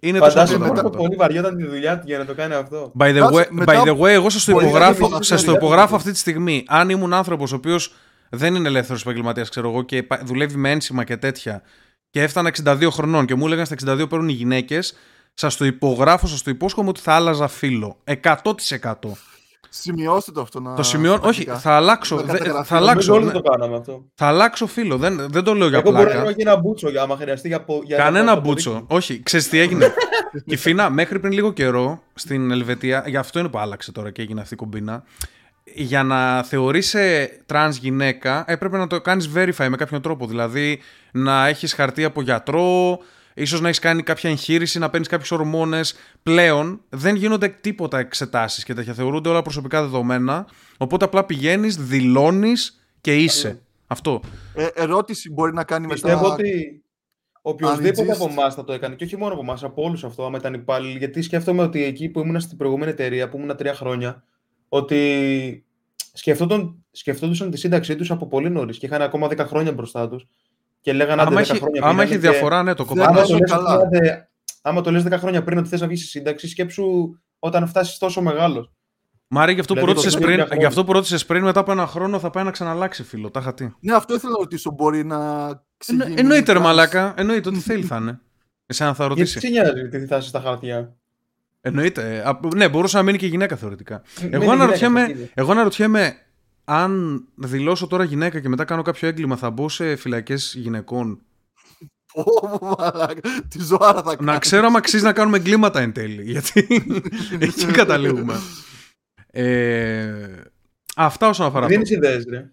[0.00, 0.98] είναι τόσο Φαντάζομαι απλά τα πόσο πράγματα.
[0.98, 2.92] πολύ βαριόταν τη δουλειά του για να το κάνει αυτό.
[2.98, 5.24] By the, Κάτσε, way, μετά- by the way, εγώ σας το Μπορεί να υπογράφω, γίνει
[5.24, 5.96] σας το δουλειά του υπογράφω τύπου.
[5.96, 6.64] αυτή τη στιγμή.
[6.68, 7.94] Αν ήμουν άνθρωπος ο οποίος
[8.34, 11.62] δεν είναι ελεύθερος επαγγελματίας, ξέρω εγώ, και πα- δουλεύει με ένσημα και τέτοια,
[12.10, 14.94] και έφτανα 62 χρονών και μου έλεγαν στα 62 παίρνουν οι γυναίκες,
[15.34, 17.96] σας το υπογράφω, σας το υπόσχομαι ότι θα άλλαζα φύλο.
[18.04, 19.16] 100%.
[19.74, 20.74] Σημειώστε το αυτό να.
[20.74, 21.20] Το σημειώνω.
[21.24, 21.58] Όχι, πρακτικά.
[21.58, 22.16] θα αλλάξω.
[22.16, 22.68] Να δε- καταγραφεί.
[22.68, 23.12] θα Νομίζω αλλάξω.
[23.12, 23.32] όλοι ναι.
[23.32, 24.04] το κάναμε αυτό.
[24.14, 24.96] Θα αλλάξω φύλο.
[24.96, 26.22] Δεν, δεν το λέω για Εγώ μπορεί να πλάκα.
[26.22, 28.70] τρώω και ένα μπούτσο για άμα χρειαστεί για, πο- για Κανένα για το μπούτσο.
[28.70, 28.96] αποδείξω.
[28.96, 29.92] Όχι, ξέρεις τι έγινε.
[30.46, 34.22] και φίνα, μέχρι πριν λίγο καιρό στην Ελβετία, γι' αυτό είναι που άλλαξε τώρα και
[34.22, 35.04] έγινε αυτή η κομπίνα.
[35.74, 40.26] Για να θεωρείσαι τρανς γυναίκα έπρεπε να το κάνεις verify με κάποιον τρόπο.
[40.26, 40.80] Δηλαδή
[41.12, 42.98] να έχεις χαρτί από γιατρό,
[43.34, 45.94] ίσως να έχεις κάνει κάποια εγχείρηση, να παίρνεις κάποιες ορμόνες.
[46.22, 48.94] Πλέον δεν γίνονται τίποτα εξετάσεις και τέτοια.
[48.94, 50.46] Θεωρούνται όλα προσωπικά δεδομένα.
[50.76, 53.60] Οπότε απλά πηγαίνεις, δηλώνεις και είσαι.
[53.86, 54.20] Αυτό.
[54.54, 55.94] Ε, ερώτηση μπορεί να κάνει μετά.
[55.94, 56.82] Πιστεύω ότι
[57.42, 58.14] Οποιοδήποτε Anigist.
[58.14, 60.54] από εμάς θα το έκανε και όχι μόνο από εμάς, από όλους αυτό, άμα ήταν
[60.54, 60.98] υπάλληλοι.
[60.98, 64.24] Γιατί σκέφτομαι ότι εκεί που ήμουν στην προηγούμενη εταιρεία, που ήμουν τρία χρόνια,
[64.74, 65.64] ότι
[66.12, 70.26] σκεφτόταν, σκεφτόντουσαν τη σύνταξή τους από πολύ νωρίς και είχαν ακόμα 10 χρόνια μπροστά τους.
[70.80, 72.96] Και λέγανε άντε Άμα 10 έχει, χρόνια άμα μείνανε έχει και- διαφορά, ναι, το Δεν
[72.96, 73.10] κομμάτι.
[73.12, 73.70] Άμα Τόσο το, λες, καλά.
[73.74, 74.28] άντε,
[74.62, 76.84] άμα το λες 10 χρόνια πριν ότι θες να βγεις στη σύνταξη, σκέψου
[77.38, 78.72] όταν φτάσεις τόσο μεγάλος.
[79.26, 80.62] Μάρι, γι' αυτό, που Δηλαδή, ρώτησες το πριν, τρία χρόνια.
[80.62, 83.30] γι' αυτό που ρώτησες πριν, μετά από ένα χρόνο θα πάει να ξαναλλάξει φίλο.
[83.30, 83.68] Τα είχα τι.
[83.80, 84.70] Ναι, αυτό ήθελα να ρωτήσω.
[84.70, 86.14] Μπορεί να Εννο- ξεγίνει.
[86.20, 86.62] Εννοείται, ρε trans.
[86.62, 87.14] μαλάκα.
[87.16, 88.20] Εννοείται, ό,τι θέλει θα είναι.
[88.66, 89.40] Εσένα θα Γιατί ρωτήσει.
[89.40, 90.96] σε νοιάζει τι θα είσαι στα χαρτιά;
[91.64, 92.14] Εννοείται.
[92.16, 94.02] Ε, α, Ναι, μπορούσε να μείνει και γυναίκα θεωρητικά.
[94.20, 95.30] Μένει Εγώ γυναίκα, αναρωτιέμαι, αυτό είναι.
[95.34, 96.16] εγώ αναρωτιέμαι
[96.64, 101.20] αν δηλώσω τώρα γυναίκα και μετά κάνω κάποιο έγκλημα, θα μπω σε φυλακές γυναικών;
[102.12, 102.24] Πω,
[102.58, 103.20] πω, μαλάκα.
[103.48, 104.38] Τη ζωάρα θα Να κάνεις.
[104.40, 106.22] ξέρω αν αξίζει να κάνουμε εγκλήματα εν τέλει.
[106.22, 106.66] Γιατί
[107.38, 108.34] εκεί καταλήγουμε.
[109.26, 110.26] Ε,
[110.96, 111.74] αυτά όσον αφορά αυτό.
[111.76, 112.48] Δίνεις ιδέες, ρε.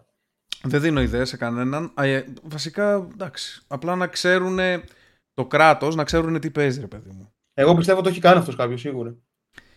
[0.64, 1.92] Δεν δίνω ιδέα σε κανέναν.
[1.94, 3.62] Α, ε, βασικά, εντάξει.
[3.68, 4.60] Απλά να ξέρουν
[5.34, 7.34] το κράτος, να ξέρουν τι παίζει, ρε παιδί μου.
[7.60, 9.16] Εγώ πιστεύω το έχει κάνει αυτός κάποιος, σίγουρα.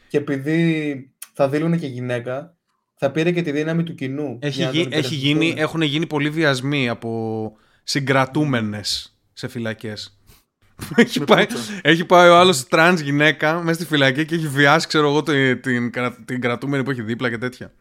[0.09, 2.57] Και επειδή θα δίνουν και γυναίκα,
[2.95, 4.39] θα πήρε και τη δύναμη του κοινού.
[4.41, 5.59] Έχει, για να γι- τον έχει γίνει, υπερασπιστούν.
[5.63, 10.19] έχουν γίνει πολλοί βιασμοί από συγκρατούμενες σε φυλακές.
[10.97, 11.81] έχει, Με πάει, πουτσα.
[11.83, 15.61] έχει πάει ο άλλος τρανς γυναίκα μέσα στη φυλακή και έχει βιάσει, ξέρω εγώ, την,
[15.61, 17.73] την, κρα- την κρατούμενη που έχει δίπλα και τέτοια.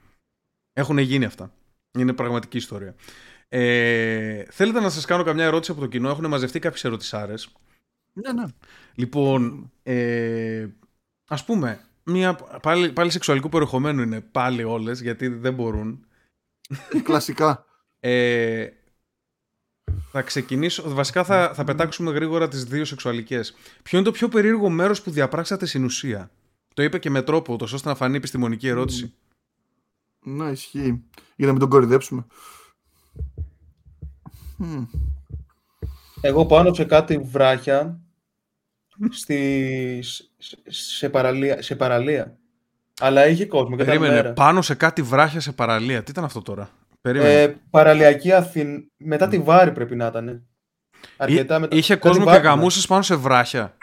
[0.73, 1.53] Έχουν γίνει αυτά.
[1.97, 2.95] Είναι πραγματική ιστορία.
[3.49, 7.49] Ε, θέλετε να σας κάνω καμιά ερώτηση από το κοινό; Έχουν μαζευτεί κάποιες ερωτησάρες.
[8.13, 8.45] Ναι, ναι.
[8.95, 10.67] Λοιπόν, ε,
[11.27, 16.05] ας πούμε, μια, πάλι, πάλι σεξουαλικού περιεχομένου είναι πάλι όλες, γιατί δεν μπορούν.
[17.03, 17.65] Κλασικά.
[18.03, 18.69] Ε,
[20.11, 20.93] θα ξεκινήσω.
[20.93, 23.55] Βασικά θα, θα πετάξουμε γρήγορα τις δύο σεξουαλικές.
[23.83, 26.31] Ποιο είναι το πιο περίεργο μέρος που διαπράξατε στην ουσία;
[26.73, 29.13] Το είπε και με τρόπο, τόσο ώστε να φανεί επιστημονική ερώτηση.
[30.19, 31.03] Ναι, ισχύει.
[31.35, 32.25] Για να μην τον κορυδέψουμε.
[34.57, 34.83] Μμ.
[36.21, 37.99] Εγώ πάνω σε κάτι βράχια
[39.11, 39.99] στη,
[40.37, 42.35] σε, σε, παραλία, σε παραλία.
[42.99, 44.33] Αλλά είχε κόσμο και ήταν Περίμενε, μέρα.
[44.33, 46.03] πάνω σε κάτι βράχια σε παραλία.
[46.03, 46.69] Τι ήταν αυτό τώρα;
[47.01, 47.41] Περίμενε.
[47.41, 48.79] Ε, παραλιακή Αθήνα.
[48.97, 50.43] Μετά τη Βάρη πρέπει να ήταν.
[51.17, 51.75] Αρκετά μετά.
[51.75, 52.53] Είχε μετά τη κόσμο και Βάρκηζα.
[52.53, 53.77] γαμούσες πάνω σε βράχια.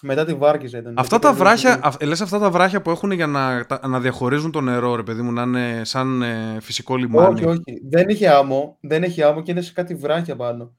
[0.00, 0.94] Μετά τη Βάρκηζα ήταν.
[0.98, 1.82] Αυτά Εκεί τα πρέπει να βράχια, ήταν.
[1.88, 5.02] αυ- λες αυτά τα βράχια που έχουν για να, τα- να διαχωρίζουν το νερό, ρε
[5.02, 7.34] παιδί μου, να είναι σαν ε, φυσικό λιμάνι.
[7.34, 7.62] Όχι, όχι.
[7.90, 8.76] Δεν είχε άμμο.
[8.80, 10.74] Δεν είχε άμμο και είναι σε κάτι βράχια πάνω.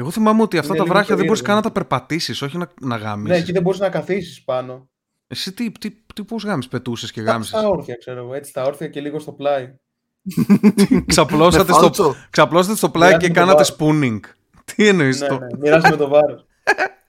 [0.00, 1.62] Εγώ θυμάμαι ότι αυτά Είναι τα λίγο βράχια δεν μπορείς περίεργο.
[1.70, 3.42] καν να τα περπατήσεις, όχι να, να Ναι, γάμισεις.
[3.42, 4.88] εκεί δεν μπορούσε να καθίσεις πάνω.
[5.26, 7.50] Εσύ τι, τι, τι πώς γάμει, πετούσες και Στα, γάμισε.
[7.58, 8.34] στα όρθια, ξέρω εγώ.
[8.34, 9.74] Έτσι, στα όρθια και λίγο στο πλάι.
[11.06, 12.14] Ξαπλώσατε, Με στο, φάλτσο.
[12.30, 14.00] ξαπλώσατε στο πλάι και Μοιράζουμε το κάνατε βάρος.
[14.00, 14.20] spooning.
[14.74, 15.46] Τι εννοείς ναι, το; ναι.
[15.58, 16.46] Μοιράζουμε το βάρος.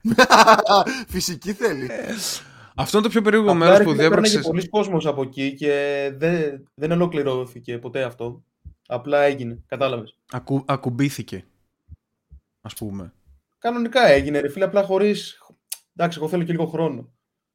[1.07, 1.89] Φυσική θέλει.
[2.75, 4.47] Αυτό είναι το πιο περίεργο Απλά μέρος ρε που φίλε, πέρναγε διέπραξες.
[4.51, 5.73] πολλοί κόσμος από εκεί και
[6.17, 8.43] δεν, δεν ολοκληρώθηκε ποτέ αυτό.
[8.87, 9.63] Απλά έγινε.
[9.67, 10.15] Κατάλαβες.
[10.31, 11.45] Ακου, ακουμπήθηκε.
[12.61, 13.13] Α πούμε.
[13.59, 15.15] Κανονικά έγινε, ρε φίλε, απλά χωρί.
[15.95, 17.09] Εντάξει, εγώ θέλω και λίγο χρόνο.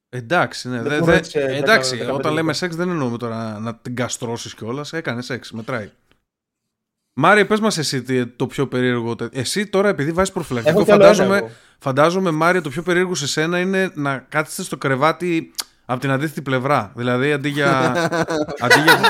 [0.09, 0.75] Εντάξει, ναι.
[0.83, 2.59] Δεν δε- μπορώ δε- έτσι σε δέκα- εντάξει δεκαπέντε όταν λέμε λεπτά.
[2.59, 4.93] σεξ δεν εννοούμε τώρα να την καστρώσεις κιόλας.
[4.93, 5.91] Έκανε σεξ, μετράει.
[7.19, 9.17] Μάρι, πες μας εσύ τι- το πιο περίεργο.
[9.17, 11.51] τε- Εσύ τώρα, επειδή βάζεις προφυλακτικό, Έχω κι άλλο ένα φαντάζομαι, εγώ.
[11.79, 15.53] φαντάζομαι, Μάρια, το πιο περίεργο σε σένα είναι να κάθεστε στο κρεβάτι
[15.85, 16.93] από την αντίθετη πλευρά.
[16.97, 17.93] Δηλαδή, αντί για.
[18.65, 19.01] αντί για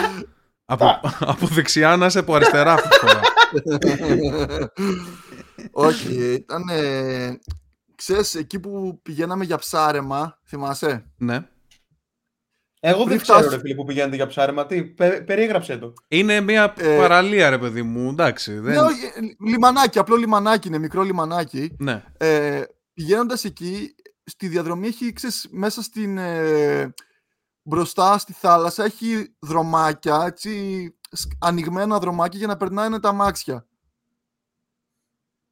[0.64, 3.20] από, από δεξιά να είσαι από αριστερά αυτή τη φορά.
[5.72, 6.64] Όχι, ήταν.
[7.94, 11.48] Ξέρεις, εκεί που πηγαίναμε για ψάρεμα, θυμάσαι; ναι.
[12.80, 14.66] Εγώ δεν Πριν ξέρω, φτάσει- ρε φίλε, που πηγαίνετε για ψάρεμα.
[14.66, 15.92] Τι, πε- περιέγραψε το.
[16.08, 18.10] Είναι μια Ε, παραλία, ρε παιδί μου.
[18.10, 18.52] Εντάξει.
[18.52, 18.78] Ναι, Δεν...
[18.84, 21.74] όχι, ε, λιμανάκι, απλό λιμανάκι είναι, μικρό λιμανάκι.
[21.78, 22.04] ναι.
[22.18, 22.62] Ε,
[22.94, 26.18] Πηγαίνοντας εκεί, στη διαδρομή έχει, ξέρεις, μέσα στην.
[26.18, 26.94] ε,
[27.62, 30.50] μπροστά στη θάλασσα έχει δρομάκια, έτσι,
[31.10, 33.66] σκ- ανοιγμένα δρομάκια για να περνάνε τα αμάξια.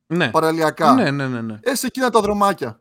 [0.06, 0.30] Ναι.
[0.30, 0.92] Παραλιακά.
[0.94, 1.58] ναι, ναι, ναι, ναι.
[1.62, 2.80] Ε, σε εκείνα τα δρομάκια.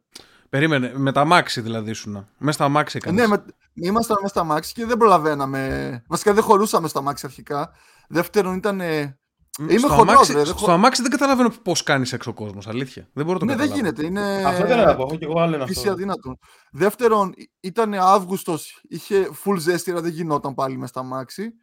[0.49, 0.91] Περίμενε.
[0.95, 2.27] Με τα μάξι δηλαδή σου να.
[2.37, 3.21] Μέσα στα μάξι Ε, έκανες.
[3.29, 6.03] ναι, με, ήμασταν μέσα στα αμάξι και δεν προλαβαίναμε.
[6.07, 7.71] Βασικά δεν χωρούσαμε στα αμάξι αρχικά.
[8.07, 8.81] Δεύτερον ήταν.
[8.81, 9.17] ε,
[9.59, 12.33] είμαι στο, χοντρός, αμάξι, ρε, δεν στο χω- αμάξι δεν καταλαβαίνω πώς κάνεις έξω ο
[12.33, 12.67] κόσμος.
[12.67, 13.07] Αλήθεια.
[13.13, 13.97] Δεν μπορώ να το ναι, δεν καταλάβω.
[13.97, 14.05] γίνεται.
[14.05, 15.03] Είναι Αυτό ήθελα να πω.
[15.03, 15.91] Έχω και εγώ άλλο ένα φύση αυτό.
[15.91, 16.37] αδύνατο.
[16.71, 21.53] Δεύτερον, ήταν Αύγουστος, είχε full ζέστη, άρα δεν γινόταν πάλι μες στα αμάξι.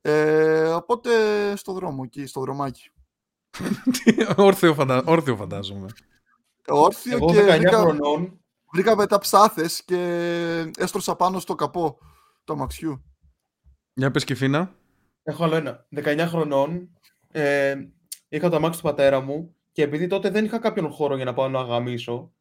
[0.00, 1.10] Ε, οπότε
[1.56, 2.90] στο δρόμο εκεί, στο δρομάκι.
[4.36, 5.02] Όρθιο, φαντα...
[5.06, 5.86] όρθιο φαντάζομαι.
[6.66, 8.40] Όρθιο Εγώ και 19 βρήκα, χρονών.
[8.72, 11.98] βρήκα μετά ψάθες και έστρωσα πάνω στο καπό
[12.44, 13.04] του αμαξιού.
[13.94, 14.74] Για πες και Φίνα.
[15.22, 15.86] Έχω άλλο ένα.
[15.96, 16.88] 19 χρονών.
[17.30, 17.74] Ε,
[18.28, 21.34] είχα το αμάξι του πατέρα μου και επειδή τότε δεν είχα κάποιον χώρο για να
[21.34, 22.32] πάω να αγαμίσω,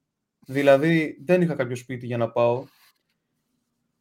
[0.46, 2.66] δηλαδή δεν είχα κάποιο σπίτι για να πάω.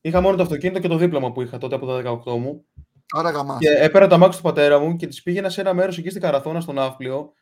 [0.01, 2.67] Είχα μόνο το αυτοκίνητο και το δίπλωμα που είχα τότε από τα 18 μου.
[3.13, 3.59] Άρα γαμάς.
[3.59, 6.23] Και έπαιρνα το αμάξι του πατέρα μου και της πήγαινα σε ένα μέρος εκεί στην
[6.23, 7.33] Καραθώνα, στον Ναύπλιο.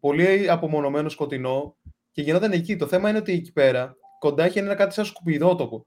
[0.00, 1.76] πολύ απομονωμένο σκοτεινό
[2.10, 2.76] και γινόταν εκεί.
[2.76, 5.86] Το θέμα είναι ότι εκεί πέρα κοντά έχει ένα κάτι σαν σκουπιδότοπο.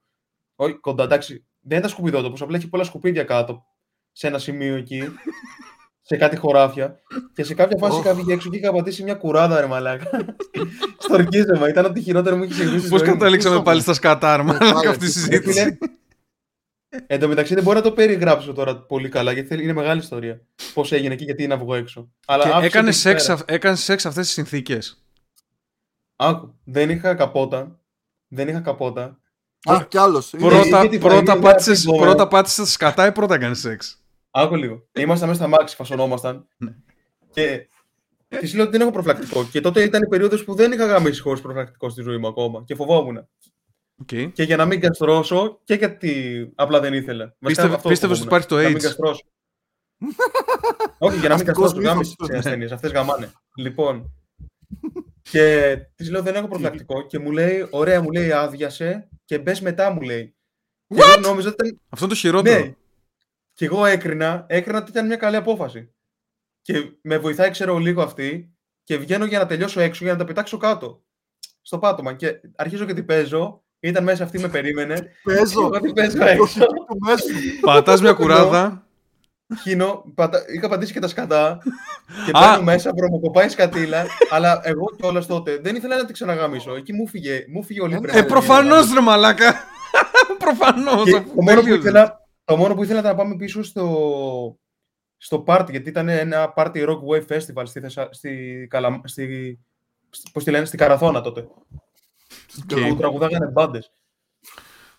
[0.55, 3.65] Όχι, κοντά, εντάξει, δεν ήταν σκουπιδότοπος, απλά έχει πολλά σκουπίδια κάτω
[4.11, 5.03] σε ένα σημείο εκεί.
[6.07, 6.99] σε κάτι χωράφια.
[7.33, 10.09] Και σε κάποια φάση είχα βγει έξω και είχα πατήσει μια κουράδα, ρε μαλάκα.
[10.97, 11.69] Στο ορκίζεμα.
[11.69, 12.89] Ήταν ό,τι χειρότερο μου είχε συμβεί.
[12.89, 14.57] Πώ καταλήξαμε πάλι στα σκατάρμα
[14.89, 15.77] αυτή η συζήτηση.
[17.08, 20.41] Εν τω μεταξύ δεν μπορώ να το περιγράψω τώρα πολύ καλά γιατί είναι μεγάλη ιστορία.
[20.73, 22.12] Πώς έγινε και γιατί να βγω έξω.
[22.25, 25.03] Αλλά έκανε σεξ, έκανε σεξ αυτές τις συνθήκες.
[26.15, 26.55] Άκου.
[26.63, 27.79] Δεν είχα καπότα.
[28.27, 29.19] Δεν είχα καπότα.
[29.63, 30.29] Α, κι άλλος.
[30.38, 34.88] Πρώτα, πρώτα, πάτησες, πρώτα πάτησες σκατά ή πρώτα έκανες σεξ; Άκου λίγο.
[34.91, 36.47] Ήμασταν μέσα στα μάξι, φασωνόμασταν.
[36.58, 36.75] Ναι.
[37.31, 37.67] και
[38.39, 39.45] της λέω ότι δεν έχω προφυλακτικό.
[39.45, 42.63] Και τότε ήταν η περίοδο που δεν είχα γαμίσει χωρίς προφυλακτικό στη ζωή μου ακόμα.
[42.65, 43.27] Και φοβόμουν.
[44.03, 44.31] Okay.
[44.34, 47.36] Και για να μην καστρώσω και γιατί απλά δεν ήθελα.
[47.88, 48.63] Πίστευες ότι υπάρχει το AIDS.
[48.63, 49.23] Να μην καστρώσω.
[50.97, 51.81] Όχι, για να μην καστρώσω.
[51.81, 52.71] Γάμισε τις ασθένειες.
[52.71, 53.31] Αυτές γαμάνε.
[53.58, 54.13] Λοιπόν.
[55.21, 59.62] Και της λέω δεν έχω προφυλακτικό και μου λέει, ωραία, μου λέει άδειασε και μπες
[59.62, 60.36] μετά μου λέει.
[60.95, 61.19] What?
[61.21, 62.60] Νόμιζα ότι Αυτό το χειρότερο.
[62.60, 62.75] Ναι.
[63.53, 65.93] Και εγώ έκρινα, έκρινα ότι ήταν μια καλή απόφαση.
[66.62, 70.25] Και με βοηθάει, ξέρω, λίγο αυτή και βγαίνω για να τελειώσω έξω για να τα
[70.25, 71.03] πετάξω κάτω.
[71.62, 72.13] Στο πάτωμα.
[72.13, 75.11] Και αρχίζω και τι παίζω ήταν μέσα αυτή, με περίμενε.
[75.23, 75.69] Παίζω.
[75.69, 76.65] Τι παίζω έξω.
[77.61, 78.85] Πατάς μια κουράδα.
[79.61, 80.45] Χίνω, πατα...
[80.53, 81.57] είχα πατήσει και τα σκατά
[82.25, 86.75] και μπαίνω μέσα, βρωμοκοπάει σκατήλα, αλλά εγώ κιόλας τότε δεν ήθελα να την ξαναγαμίσω.
[86.75, 89.53] Εκεί μου φύγε, μου φύγε ο Ε, προφανώς ρε μαλάκα.
[90.38, 91.09] προφανώς.
[91.09, 94.57] Το, μόνο που ήθελα, το μόνο που ήθελα ήταν να πάμε πίσω στο,
[95.17, 98.69] στο πάρτι, γιατί ήταν ένα party rock wave festival στη, στη,
[99.03, 99.59] στη,
[100.31, 101.47] πώς τη λένε, στη Καραθώνα τότε.
[102.65, 103.91] Και μου τραγουδάγανε μπάντες.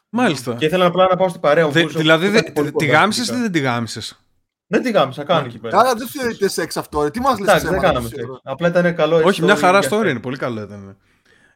[0.09, 0.55] Μάλιστα.
[0.55, 1.72] Και ήθελα απλά να πάω στην παρέα μου.
[1.72, 4.20] Δηλαδή, τη γάμισες ή δεν τη γάμισες;
[4.66, 5.77] Δεν τη γάμισα, κάνει εκεί πέρα.
[5.77, 7.11] Καλά, δεν θεωρείται σεξ αυτό.
[7.11, 8.22] Τι μας λες, Δεν κάναμε σεξ.
[8.42, 10.20] Απλά ήταν καλό Όχι, μια χαρά story είναι.
[10.20, 10.96] Πολύ καλό ήταν.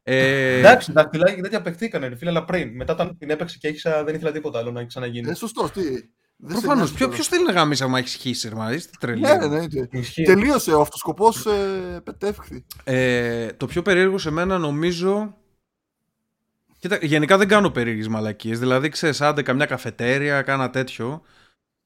[0.03, 0.59] Ε...
[0.59, 2.77] Εντάξει, τα και τέτοια παιχτήκανε, φίλε, αλλά πριν.
[2.77, 5.31] Μετά όταν την έπαιξε και έχισα, δεν ήθελα τίποτα άλλο να ξαναγίνει.
[5.31, 5.83] Ε, σωστό, τι.
[6.47, 6.93] Προφανώς.
[6.93, 9.21] Ποιο θέλει να γάμισε άμα έχεις χύσεις, ρε Είστε τρελή.
[9.21, 9.67] Ναι, ναι, ναι.
[10.25, 12.65] Τελείωσε ο αυτοσκοπό, ε, πετεύχθη.
[12.85, 15.35] Ε, το πιο περίεργο σε μένα νομίζω
[16.81, 18.59] Κοίτα, γενικά δεν κάνω περίεργες μαλακίες.
[18.59, 21.23] Δηλαδή, ξέρεις, άντε καμιά καφετέρια, κάνα τέτοιο.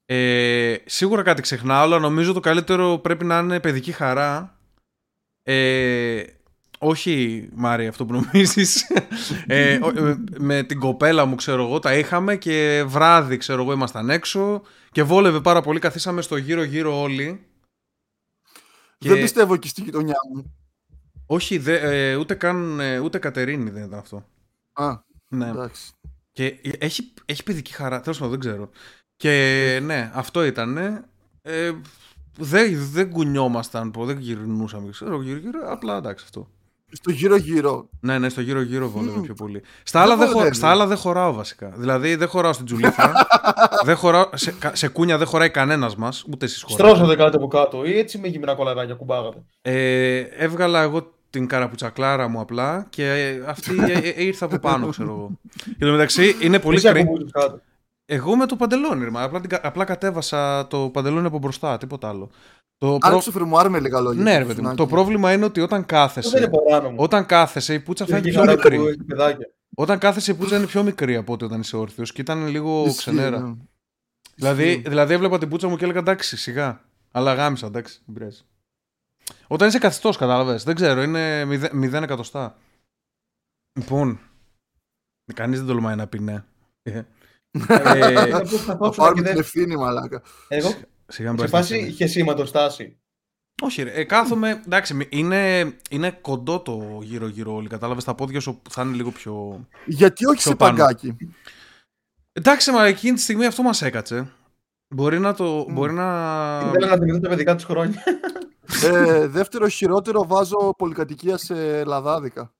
[0.05, 4.57] Ε, σίγουρα κάτι ξεχνάω, αλλά νομίζω το καλύτερο πρέπει να είναι παιδική χαρά.
[5.43, 6.23] Ε,
[6.79, 8.83] όχι, Μάρια, αυτό που νομίζεις.
[9.47, 9.79] Ε, ε,
[10.37, 15.03] με την κοπέλα μου, ξέρω εγώ, τα είχαμε και βράδυ, ξέρω εγώ, ήμασταν έξω και
[15.03, 15.79] βόλευε πάρα πολύ.
[15.79, 17.45] Καθίσαμε στο γύρω-γύρω όλοι.
[18.97, 20.53] Δεν πιστεύω εκεί στη γειτονιά μου.
[21.25, 21.77] Όχι, δε,
[22.11, 24.25] ε, ούτε καν, ούτε Κατερίνη δεν ήταν αυτό.
[24.75, 24.95] Α,
[25.27, 25.47] ναι.
[25.47, 25.91] εντάξει.
[26.31, 28.69] Και έχει, έχει παιδική χαρά, τέλος πάντων δεν ξέρω.
[29.15, 30.77] Και ναι, αυτό ήταν.
[31.41, 31.71] Ε,
[32.37, 36.49] δεν, δεν κουνιόμασταν, δεν γυρνούσαμε, ξέρω, γύρω, γύρω, απλά εντάξει αυτό.
[36.91, 37.89] Στο γύρω-γύρω.
[37.99, 39.61] Ναι, ναι, στο γύρω-γύρω βόλευε πιο πολύ.
[39.83, 40.53] Στα άλλα, δεν χω...
[40.53, 41.73] Στα άλλα δεν χωράω βασικά.
[41.77, 43.11] Δηλαδή δεν χωράω στην τζουλίφα.
[43.85, 44.29] δεν χωράω...
[44.33, 46.89] σε, σε κούνια δεν χωράει κανένας μας, ούτε εσείς χωράτε.
[46.89, 52.27] Στρώσατε κάτι από κάτω ή έτσι με γυμνά κολαράκια κουμπάγατε; Ε, έβγαλα εγώ την καραπουτσακλάρα
[52.27, 55.31] μου απλά και αυτή ε, ε, ήρθε από πάνω, ξέρω εγώ.
[55.77, 57.29] Και το μεταξύ είναι πολύ κρύο.
[58.05, 62.29] Εγώ με το παντελόνι, απλά, απλά κατέβασα το παντελόνι από μπροστά, τίποτα άλλο.
[62.77, 63.39] Το Άρχισε προ...
[63.39, 64.23] φερμουάρ με λίγα λόγια.
[64.23, 64.75] Ναι, ρε παιδί μου.
[64.75, 66.49] Το πρόβλημα είναι ότι όταν κάθεσαι.
[66.95, 68.79] Όταν κάθεσαι, η πουτσα φαίνεται πιο μικρή.
[69.75, 72.93] Όταν κάθεσαι, η πουτσα είναι πιο μικρή από ό,τι όταν είσαι όρθιος και ήταν λίγο
[72.97, 73.39] ξενέρα.
[73.39, 73.53] Ναι.
[74.35, 76.81] Δηλαδή, δηλαδή έβλεπα την πουτσα μου και έλεγα εντάξει, σιγά.
[77.11, 78.31] Αλλά γάμισα, εντάξει, δεν
[79.47, 80.63] όταν είσαι καθιστός, κατάλαβες.
[80.63, 82.57] Δεν ξέρω, είναι 0 εκατοστά.
[83.79, 84.19] Λοιπόν.
[85.33, 86.43] Κανείς δεν τολμάει να πει ναι.
[86.81, 87.03] Ε,
[87.57, 90.21] ε θα πάρουμε την ευθύνη, μαλάκα.
[90.47, 90.73] Εγώ.
[91.07, 92.97] Σε φάση χεσίματο στάση.
[93.61, 93.91] Όχι, ρε.
[93.91, 94.61] Ε, κάθομαι.
[94.65, 97.67] Εντάξει, είναι, είναι κοντό το γύρω-γύρω όλοι.
[97.67, 99.65] Κατάλαβες τα πόδια σου θα είναι λίγο πιο.
[99.85, 101.15] Γιατί όχι σε παγκάκι;
[102.31, 104.31] Εντάξει, μα εκείνη τη στιγμή αυτό μας έκατσε.
[104.95, 105.65] Μπορεί να το.
[105.71, 106.03] Μπορεί να.
[106.67, 108.03] Ήθελα να θυμηθούν τα παιδικά τους χρόνια.
[108.83, 112.53] Ε, δεύτερο χειρότερο βάζω πολυκατοικία σε λαδάδικα.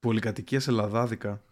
[0.00, 1.42] Πολυκατοικία σε λαδάδικα.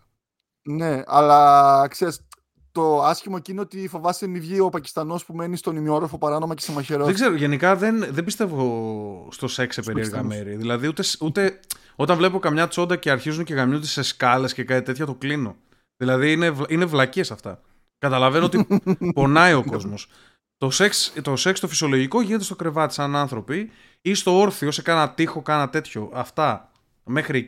[0.63, 2.27] Ναι, αλλά ξέρεις,
[2.73, 6.63] το άσχημο εκείνο ότι φοβάσαι μη βγει ο Πακιστανός που μένει στον ημιόροφο παράνομα και
[6.63, 7.07] σε μαχαιρός.
[7.07, 10.57] Δεν ξέρω, γενικά δεν, δεν πιστεύω στο σεξ σε περίεργα μέρη.
[10.57, 11.61] Δηλαδή ούτε, ούτε
[11.97, 15.57] όταν βλέπω καμιά τσόντα και αρχίζουν και γαμιούνται σε σκάλες και κάτι τέτοια το κλείνω.
[15.97, 17.61] Δηλαδή είναι, είναι βλακίες αυτά.
[17.99, 18.67] Καταλαβαίνω ότι
[19.15, 20.09] πονάει ο κόσμος.
[20.59, 23.71] Το σεξ, το σεξ το φυσιολογικό γίνεται στο κρεβάτι σαν άνθρωποι
[24.03, 26.11] ή στο όρθιο σε κάνα τείχο, κάνα τέτοιο.
[26.15, 26.71] Αυτά.
[27.05, 27.45] Μέχρι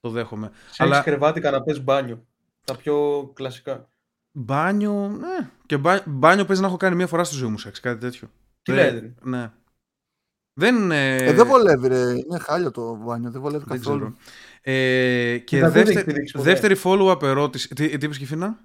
[0.00, 0.50] το δέχομαι.
[0.70, 1.00] Σε Αλλά...
[1.02, 2.26] κρεβάτι, καναπές, μπάνιο.
[2.64, 3.88] Τα πιο κλασικά.
[4.32, 5.50] Μπάνιο, ναι.
[5.66, 8.30] Και μπάνιο, μπάνιο παίζει να έχω κάνει μία φορά στη ζωή μου σεξ, κάτι τέτοιο.
[8.62, 9.14] Τι λέτε.
[9.22, 9.52] Ναι.
[10.60, 12.10] Δεν, ε, Ε, δεν βολεύει, ρε.
[12.10, 13.30] Είναι χάλια το μπάνιο.
[13.30, 13.98] Δεν βολεύει δεν καθόλου.
[13.98, 14.16] ξέρω.
[14.60, 17.68] Ε, και τζακούζι έχεις δεύτερη, πηδήξει ποτέ; δεύτερη follow-up ερώτηση.
[17.74, 18.58] Τι, τι είπες Κιφίνα;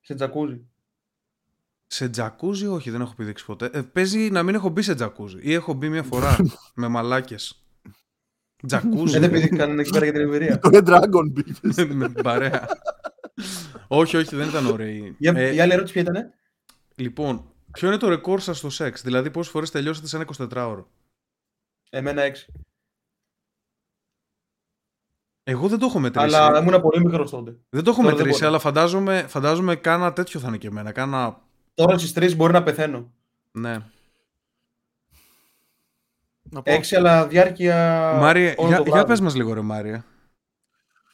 [0.00, 0.66] Σε τζακούζι.
[1.86, 3.70] Σε τζακούζι, όχι, δεν έχω πηδήξει ποτέ.
[3.72, 5.38] Ε, παίζει να μην έχω μπει σε τζακούζι.
[5.42, 6.36] Ή έχω μπει μια φορά
[6.74, 7.64] με μαλάκες.
[8.66, 9.16] Τζακούζι.
[9.16, 10.58] Ε, δεν πηδήχαν εκεί πέρα για την εμπειρία.
[10.60, 11.86] Το Red Dragon πήγες.
[11.94, 12.66] με την παρέα.
[13.88, 15.14] όχι, όχι, δεν ήταν ωραίοι.
[15.18, 16.32] Για, Ε, η άλλη ερώτηση ποια ήταν.
[16.96, 20.84] Λοιπόν, ποιο είναι το ρεκόρ σας στο σεξ, δηλαδή πόσες φορές τελειώσατε σε ένα 24ωρο.
[21.90, 22.52] Εμένα έξι.
[25.42, 26.36] Εγώ δεν το έχω μετρήσει.
[26.36, 27.58] Αλλά ήμουν πολύ μικρός τότε.
[27.68, 28.48] Δεν το έχω Τώρα δεν μετρήσει, μπορώ.
[28.50, 30.92] αλλά φαντάζομαι, φαντάζομαι κάνα τέτοιο θα είναι και εμένα.
[30.92, 31.44] Κάνα.
[31.76, 33.12] Τώρα στις τρεις μπορεί να πεθαίνω.
[33.52, 33.72] Ναι.
[36.42, 36.72] Να πω.
[36.72, 37.76] Έξι, αλλά διάρκεια.
[38.20, 39.08] Μάρια, όλο για, το για βράδυ.
[39.08, 40.04] πες μας λίγο ρε Μάρια.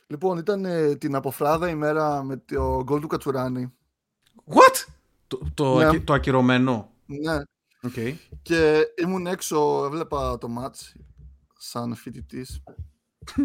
[0.07, 3.73] Λοιπόν, ήταν ε, την αποφράδα ημέρα με το γκολ του Κατσουράνη.
[4.47, 4.87] What?
[5.27, 5.85] Το, το, Ναι.
[5.85, 7.39] ακυ- το ακυρωμένο; Ναι.
[7.89, 8.15] Okay.
[8.43, 10.95] Και ήμουν έξω, έβλεπα το μάτς
[11.59, 12.63] σαν φοιτητής.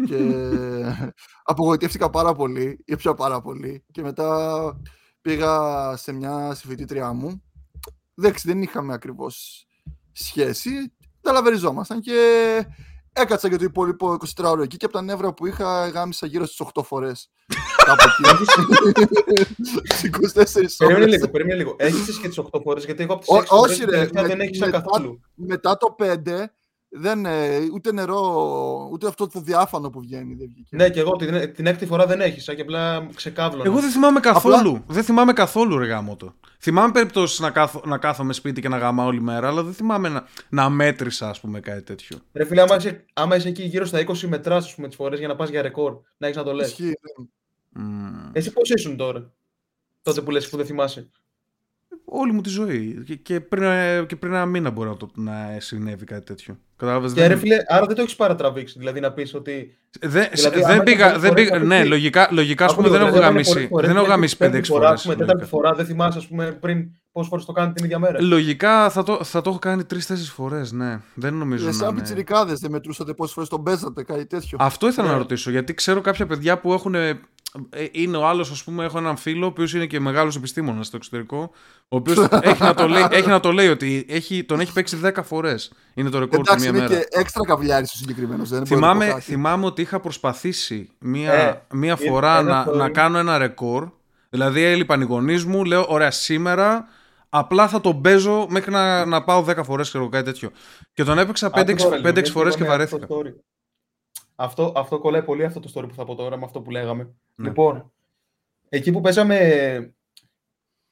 [0.06, 0.16] και
[1.42, 3.84] απογοητεύτηκα πάρα πολύ, ή πια πάρα πολύ.
[3.90, 4.80] Και μετά
[5.28, 7.42] πήγα σε μια συμφοιτήτριά μου.
[8.18, 9.66] Εντάξει, δεν είχαμε ακριβώς
[10.12, 10.70] σχέση.
[11.20, 12.16] Ταλαβεριζόμασταν και
[13.12, 16.46] έκατσα για το υπόλοιπο 24 ώρο εκεί και από τα νεύρα που είχα γάμισα γύρω
[16.46, 17.30] στις 8 φορές.
[17.86, 18.44] Κάπου εκεί.
[19.84, 20.10] Στις
[20.76, 21.14] 24 Περίμενε ώρες.
[21.14, 21.74] λίγο, περίμενε λίγο.
[21.78, 23.96] Έχεις και τις 8 φορές, γιατί εγώ από τις Ω- 6 φορές όχι, την ρε,
[23.96, 25.20] τελευταία με- δεν έχει μετά- καθόλου.
[25.34, 26.52] μετά το 5
[26.90, 30.76] δεν, ε, ούτε νερό, ούτε αυτό το διάφανο που βγαίνει δεν βγήκε.
[30.76, 33.64] Ναι, και εγώ την, την έκτη φορά δεν έχει, και απλά ξεκάβλωνα.
[33.66, 34.84] Εγώ δεν θυμάμαι καθόλου.
[34.86, 36.34] Δεν θυμάμαι καθόλου ρε γάμο το.
[36.58, 40.08] Θυμάμαι περιπτώσεις να, κάθω, να κάθομαι σπίτι και να γάμα όλη μέρα, αλλά δεν θυμάμαι
[40.08, 42.18] να, να μέτρησα, ας πούμε, κάτι τέτοιο.
[42.32, 45.18] Ρε φίλε, άμα είσαι, άμα είσαι εκεί γύρω στα 20 μετράς, ας πούμε, τις φορές
[45.18, 46.68] για να πας για ρεκόρ, να έχεις να το λες.
[46.68, 47.26] Ισχύει, ναι.
[47.82, 48.30] Μμμ.
[48.32, 49.32] Εσύ πώς ήσουν τώρα,
[50.02, 51.10] τότε που λες που δεν θυμάσαι;
[52.04, 53.02] Όλη μου τη ζωή.
[53.06, 56.58] Και, και, πριν, ε, και πριν ένα μήνα μπορεί να, το, να συνέβη κάτι τέτοιο.
[56.78, 58.74] Κατάλαβες, Και δεν- ρε φίλε, άρα δεν το έχεις παρατραβήξει.
[58.78, 59.76] Δηλαδή να πεις ότι.
[60.00, 61.08] Δεν, Δηλαδή, δεν άμα πήγα.
[61.08, 63.16] είναι Δεν πολλές πήγα φορές, ναι, θα πει- λογικά, λογικά ας πούμε, Ακούω, δεν έχω
[63.16, 63.52] δηλαδή, άμα είναι γαμίσει.
[63.52, 64.92] πολλές φορές, Δεν έχω δηλαδή, γαμίσει πέμπτη 5-6 φορά, φορέ.
[64.94, 67.98] ας πούμε, Τέταρτη φορά δεν θυμάσαι, ας πούμε, πριν πόσες φορές το κάνετε την ίδια
[67.98, 68.22] μέρα.
[68.22, 71.00] Λογικά θα το, θα το έχω κάνει 3-4 φορές, ναι.
[71.14, 71.98] Δεν νομίζω Ε, να σαν είναι.
[71.98, 74.58] πιτσιρικάδες δεν μετρούσατε πόσες φορές τον παίζατε, κάτι τέτοιο.
[74.60, 75.12] Αυτό ήθελα Ναι.
[75.12, 76.94] να ρωτήσω, γιατί ξέρω κάποια παιδιά που έχουν.
[76.94, 77.20] ε,
[77.92, 80.96] Είναι ο άλλος, ας πούμε, έχω έναν φίλο, ο οποίος είναι και μεγάλος επιστήμονας στο
[80.96, 81.50] εξωτερικό,
[81.88, 84.96] ο οποίος έχει, να το λέει, έχει να το λέει ότι έχει, τον έχει παίξει
[84.96, 85.72] 10 φορές.
[85.94, 87.00] Είναι το ρεκόρ του Εντάξει, μία είναι μέρα.
[87.08, 88.48] και έξτρα καβλιάρης ο συγκεκριμένος.
[88.48, 89.24] Δεν μπορεί να το Θυμάμαι, πω κάτι.
[89.24, 92.76] θυμάμαι ότι είχα προσπαθήσει μία, Ε, μία είναι φορά ένα να, story.
[92.76, 93.88] να κάνω ένα ρεκόρ.
[94.30, 96.88] Δηλαδή έλειπαν οι γονείς μου, λέω: Ωραία, σήμερα
[97.28, 100.50] απλά θα τον παίζω μέχρι να, να πάω 10 φορές και κάτι τέτοιο.
[100.92, 103.30] Και τον έπαιξα Άκου 5-6 τώρα λίγο, 5-6 γιατί φορές και είπαμε αυτό βαρέθηκα.
[103.32, 103.42] το story.
[104.34, 107.02] Αυτό, αυτό κολλάει πολύ αυτό το story που θα πω τώρα με αυτό που λέγαμε.
[107.34, 107.48] Ναι.
[107.48, 107.92] Λοιπόν,
[108.68, 109.36] εκεί που παίζαμε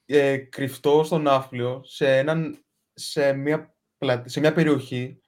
[0.06, 2.58] ε, κρυφτό στον Ναύπλιο σε, έναν,
[2.94, 5.20] σε, μια, πλα- σε μια περιοχή.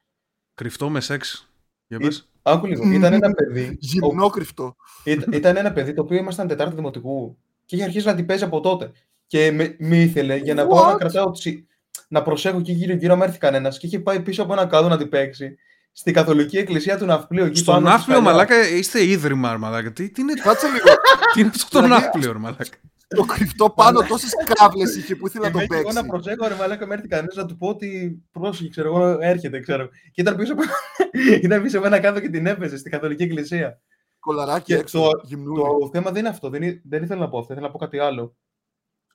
[0.59, 1.49] Κρυφτό με σεξ.
[1.87, 2.29] Για Ή- πες.
[2.43, 3.65] Άκου λίγο, ήταν ένα παιδί.
[3.69, 4.77] ο- Γυμνόκρυφτο.
[5.05, 8.45] Ήταν, ήταν ένα παιδί το οποίο ήμασταν Τετάρτη Δημοτικού και είχε αρχίσει να την παίζει
[8.45, 8.91] από τότε.
[9.27, 10.99] Και με, με ήθελε για να πάω να What?
[10.99, 11.67] κρατάω τσι-
[12.09, 14.97] να προσέχω και γύρω-γύρω άμα έρθει κανένας και είχε πάει πίσω από ένα κάδο να
[14.99, 15.57] την παίξει
[15.93, 17.45] στην Καθολική Εκκλησία του Ναυπλίου.
[17.45, 18.31] εκεί Στον πάνω στη Ναύπλιο, σκαλιά.
[18.33, 19.93] μαλάκα, είστε ίδρυμα, ρε μαλάκα.
[19.93, 20.85] Τι, τι είναι, Κάτσε λίγο.
[21.35, 22.65] τι είναι αυτό το Δηλαδή- Ναύπλιο, ρε μαλάκα.
[23.09, 26.03] Το κρυφτό πάνω τόσες κάβλες είχε που ήθελε Και να τον με έχει εγώ παίξει.
[26.03, 29.61] να προσέχω, ρε μαλάκα, με έρθει κανένας να του πω ότι πρόσεχε, ξέρω εγώ, έρχεται,
[29.61, 29.89] ξέρω.
[30.13, 30.63] Και ήταν πίσω, από-
[31.43, 33.81] ήταν πίσω από ένα κάδο και την έπαιζε στην Καθολική Εκκλησία.
[34.19, 35.01] Κολαράκι Και έξω.
[35.01, 35.63] το, γυμνούλη.
[35.81, 36.49] το θέμα δεν είναι αυτό.
[36.51, 37.53] Δεν, εί- δεν ήθελα να πω αυτό.
[37.53, 38.37] Ήθελα να πω κάτι άλλο.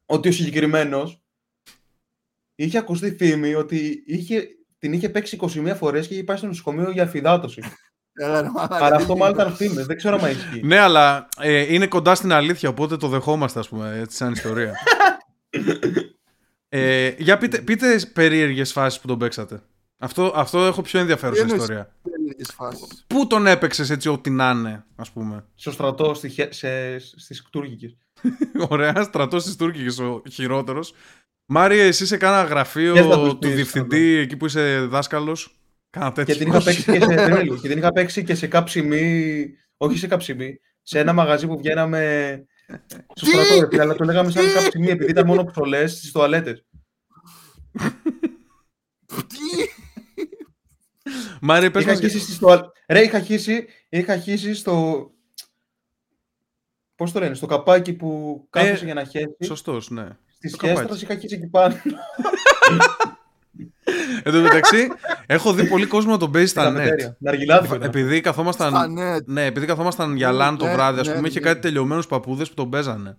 [0.06, 1.22] Ότι ο συγκεκριμένος
[2.56, 6.92] είχε ακουστεί φήμη ότι είχε, την είχε παίξει 21 φορές και είχε πάει στο νοσοκομείο
[6.92, 7.62] για αφυδάτωση.
[8.14, 9.54] Έλα, ρε, μαλάκα, Αλλά τι αυτό μάλλον γίνεται.
[9.54, 9.86] ήταν φήμες.
[9.86, 10.62] Δεν ξέρω αν ισχύει.
[10.64, 14.74] Ναι, αλλά ε, είναι κοντά στην αλήθεια, οπότε το δεχόμαστε, ας πούμε, έτσι σαν ιστορία.
[16.70, 19.62] ε, για πείτε, πείτε περίεργες φάσεις που τον παίξατε.
[19.98, 21.94] Αυτό, αυτό έχω πιο ενδιαφέρουσα Τι εννοείς; ιστορία.
[22.12, 23.04] Περίεργες φάσεις.
[23.08, 27.42] Πού τον έπαιξες έτσι ό,τι να είναι, ας πούμε; Στο στρατό, στη, χε- σε, στις
[27.44, 27.98] Κτούργικες.
[28.70, 30.94] Ωραία, στρατός της Τούρκικης ο χειρότερος.
[31.46, 34.88] Μάρια, εσύ σε κάνα γραφείο Και θα τους του πεις, διευθυντή, εκεί που είσαι
[35.94, 36.12] δάσκαλος.
[36.12, 36.36] Κάνα Και τέτοιο.
[36.36, 37.58] την, είχα παίξει και σε, περίμενε λίγο.
[37.58, 39.46] και την είχα παίξει και σε κάψιμη.
[39.78, 40.60] Όχι σε κάψιμη.
[40.82, 42.44] Σε ένα μαγαζί που βγαίναμε.
[43.16, 45.88] Στο Τι; στρατό, ρε φίλε, αλλά το λέγαμε σαν Τι; κάψιμη επειδή ήταν μόνο ψολέ
[45.88, 46.66] στις τουαλέτες.
[49.28, 49.68] Τι!
[51.42, 52.00] Μάρια, πες Είχα μας...
[52.00, 52.60] χύσει στις τουαλ...
[52.88, 55.08] Ρε, είχα χύσει, είχα χύσει στο...
[56.96, 59.36] Πώς το λένε, στο καπάκι που κάθεσαι Ε, για να χέσει.
[59.44, 60.08] Σωστός, ναι.
[60.28, 60.80] Στις το καπάκι.
[60.80, 61.76] χέστρας είχα χύσει εκεί πάνω.
[64.24, 64.88] Εν τω μεταξύ,
[65.26, 66.74] έχω δει πολύ κόσμο να τον παίζει στα Στα net.
[66.74, 67.16] μετέρια.
[67.20, 67.78] Ναργιλάδι.
[67.82, 68.70] Επειδή καθόμασταν.
[68.74, 68.88] Στα
[69.18, 69.24] net.
[69.26, 71.46] Ναι, επειδή καθόμασταν για LAN το Ναι, βράδυ, ας ναι, πούμε, είχε ναι.
[71.46, 73.18] κάτι τελειωμένους παππούδες που τον παίζανε.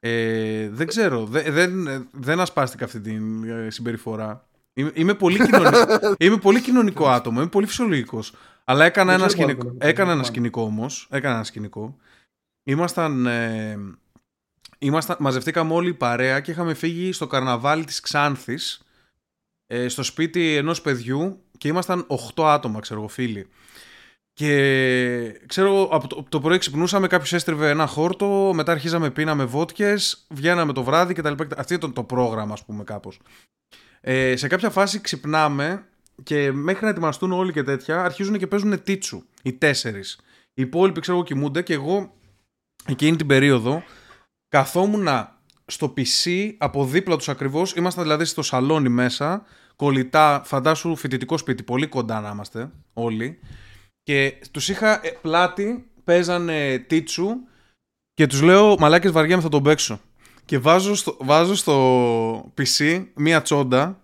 [0.00, 1.24] Ε, δεν ξέρω.
[1.24, 4.46] Δε- δεν, δεν ασπάστηκα αυτή την ε, συμπεριφορά.
[4.74, 5.78] Είμαι, είμαι πολύ, κοινωνικό,
[6.24, 8.32] είμαι πολύ κοινωνικό άτομο, είμαι πολύ φυσιολογικός.
[8.64, 10.24] Αλλά έκανα Δεν ένα ξέρω σκηνικό, πότε το έκανα ένα κάνω.
[10.32, 11.08] σκηνικό όμως.
[11.10, 11.96] Έκανα ένα σκηνικό.
[12.64, 13.78] Ήμασταν, ε,
[14.78, 18.82] ήμασταν, μαζευτήκαμε όλοι η παρέα και είχαμε φύγει στο καρναβάλι της Ξάνθης
[19.66, 23.46] ε, στο σπίτι ενός παιδιού και ήμασταν 8 άτομα, ξέρω εγώ, φίλοι.
[24.32, 29.44] Και ξέρω εγώ, από το, το πρωί ξυπνούσαμε, κάποιος έστριβε ένα χόρτο, μετά αρχίζαμε, πίναμε
[29.44, 31.32] βότκες, βγαίναμε το βράδυ κτλ.
[31.56, 33.20] Αυτό ήταν το πρόγραμμα, ας πούμε, κάπως.
[34.00, 35.86] Ε, σε κάποια φάση ξυπνάμε
[36.22, 39.22] και μέχρι να ετοιμαστούν όλοι και τέτοια, αρχίζουν και παίζουν τίτσου.
[39.42, 40.20] Οι τέσσερις.
[40.54, 42.14] Οι υπόλοιποι, ξέρω εγώ, κοιμούνται και εγώ
[42.86, 43.82] εκείνη την περίοδο
[44.48, 45.08] καθόμουν
[45.66, 49.44] στο PC από δίπλα τους ακριβώς, ήμασταν δηλαδή στο σαλόνι μέσα,
[49.76, 53.38] κολλητά, φαντάσου φοιτητικό σπίτι, πολύ κοντά να είμαστε όλοι.
[54.02, 57.28] Και τους είχα ε, πλάτη, παίζανε τίτσου
[58.14, 60.00] και τους λέω μαλάκες βαριέμαι θα τον παίξω
[60.44, 64.00] και βάζω στο, βάζω στο PC μία τσόντα.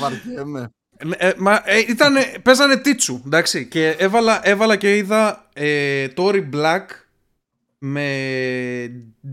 [0.00, 0.70] Βαριέμαι.
[1.04, 3.66] ναι, ε, μα, ε, ήτανε, παίζανε τίτσου, εντάξει.
[3.66, 6.84] Και έβαλα, έβαλα και είδα ε, Tory Black
[7.84, 8.04] με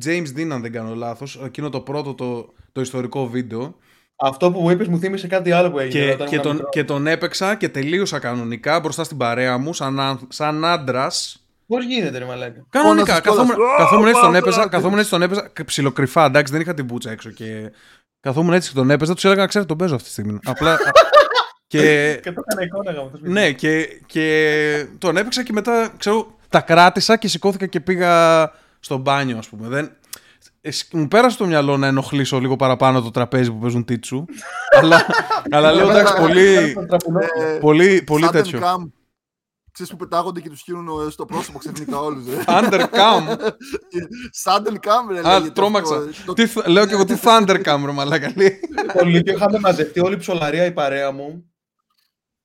[0.05, 1.41] James Dean, αν δεν κάνω λάθος.
[1.45, 3.75] Εκείνο το πρώτο το, το ιστορικό βίντεο.
[4.15, 6.05] Αυτό που μου είπες μου θύμισε κάτι άλλο που έγινε.
[6.05, 6.71] Και, όταν και, ήμουν τον, μικρός.
[6.73, 11.43] και τον έπαιξα και τελείωσα κανονικά μπροστά στην παρέα μου, σαν, αν- σαν άντρας.
[11.67, 13.05] Πώς γίνεται, ρε μαλάκα; Κανονικά.
[13.05, 13.77] Φώνασες Καθόμουν, κιόλας.
[13.77, 14.75] καθόμουν έτσι τον Ω, έπαιζα, μαλάκα.
[14.77, 15.49] καθόμουν έτσι τον έπαιζα.
[15.53, 17.29] και Ψιλοκρυφά, εντάξει, δεν είχα την πουτσα έξω.
[17.29, 17.71] Και
[18.19, 19.13] καθόμουν έτσι και τον έπαιζα.
[19.13, 20.39] Τους έλεγα, ξέρετε, τον παίζω αυτή τη στιγμή.
[20.45, 20.77] Απλά.
[21.67, 21.79] και
[22.23, 23.09] Και το έκανα εικόνα γάμο.
[23.09, 23.31] το σπίτι.
[23.33, 28.97] Ναι, και, και τον έπαιξα και μετά, ξέρω, τα κράτησα και σηκώθηκα και πήγα στο
[28.97, 29.67] μπάνιο, ας πούμε.
[29.67, 29.91] Δεν...
[30.61, 34.25] ε, σ- Μου πέρασε το μυαλό να ενοχλήσω λίγο παραπάνω το τραπέζι που παίζουν τίτσου.
[34.81, 35.05] αλλά,
[35.51, 37.19] αλλά λέω εντάξει, πολύ, Τον τραπουλό.
[37.19, 38.59] Ε, πολύ, πολύ sudden τέτοιο.
[38.63, 38.89] cam.
[39.71, 42.25] Ξέρεις που πετάγονται και τους χύνουν ε, στο πρόσωπο ξαφνικά όλους.
[42.27, 42.43] ρε.
[42.61, 43.35] Undercam.
[44.43, 45.95] Sudden cam, ρε, Α, λέγεται τρόμαξα.
[45.95, 46.09] αυτό.
[46.25, 48.31] Το- Τι, θ- λέω και εγώ τι Thundercam, ρε μαλάκα.
[48.35, 48.59] λέει.
[48.97, 51.43] Το Λύκειο είχαμε μαζευτεί όλη η ψολαρία η παρέα μου.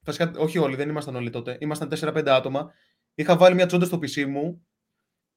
[0.05, 1.57] Βασικά, όχι όλοι, δεν ήμασταν όλοι τότε.
[1.61, 2.71] Ήμασταν 4-5 άτομα.
[3.15, 4.67] Είχα βάλει μια τσόντα στο PC μου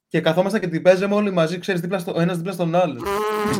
[0.09, 2.97] και καθόμασταν και την παίζαμε όλοι μαζί, ξέρεις, δίπλα στο, ο ένας δίπλα στον άλλον.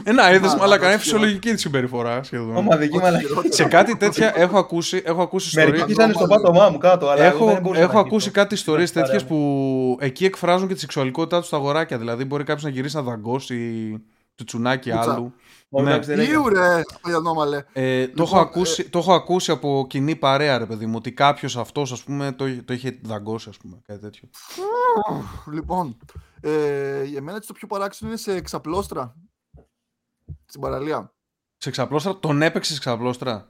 [0.04, 2.56] Ε, να, είδες Α, μαλάκα, είναι όχι, φυσιολογική τη συμπεριφορά σχεδόν.
[2.56, 3.26] Ομαδική Ό,τι μαλακή.
[3.26, 3.54] χειρότερο.
[3.54, 5.98] Σε κάτι τέτοια έχω ακούσει, έχω ακούσει Μερικοί ιστορίες.
[5.98, 8.32] ήταν στο πάτωμά μου κάτω, αλλά εγώ Έχω, δεν μπορούσα έχω να ακούσει αγγίξω.
[8.42, 11.98] κάτι ιστορίε Στην παρέα τέτοιε που εκεί εκφράζουν και τη σεξουαλικότητά τους στα αγοράκια.
[11.98, 13.94] Δηλαδή, μπορεί κάποιος να γυρίσει να δαγκώσει
[14.46, 15.12] τσουνάκι Πουτσα.
[15.14, 15.34] άλλου.
[15.70, 15.92] Όχι, Ναι.
[15.92, 16.34] εντάξει, δεν έγινε.
[16.36, 17.64] Ιου, ρε, παλιανόμαλε.
[17.74, 21.12] Ε, το, Λοιπόν, έχω ακούσει, το έχω ακούσει από κοινή παρέα, ρε παιδί μου, ότι
[21.14, 24.30] κάποιος αυτός, ας πούμε, το, το είχε δαγκώσει, ας πούμε, κάτι τέτοιο.
[25.52, 25.98] Λοιπόν,
[26.42, 29.16] ε, για μένα έτσι το πιο παράξενο είναι σε ξαπλώστρα.
[30.46, 31.14] Στην παραλία.
[31.58, 33.46] Σε ξαπλώστρα, τον έπαιξε σε ξαπλώστρα;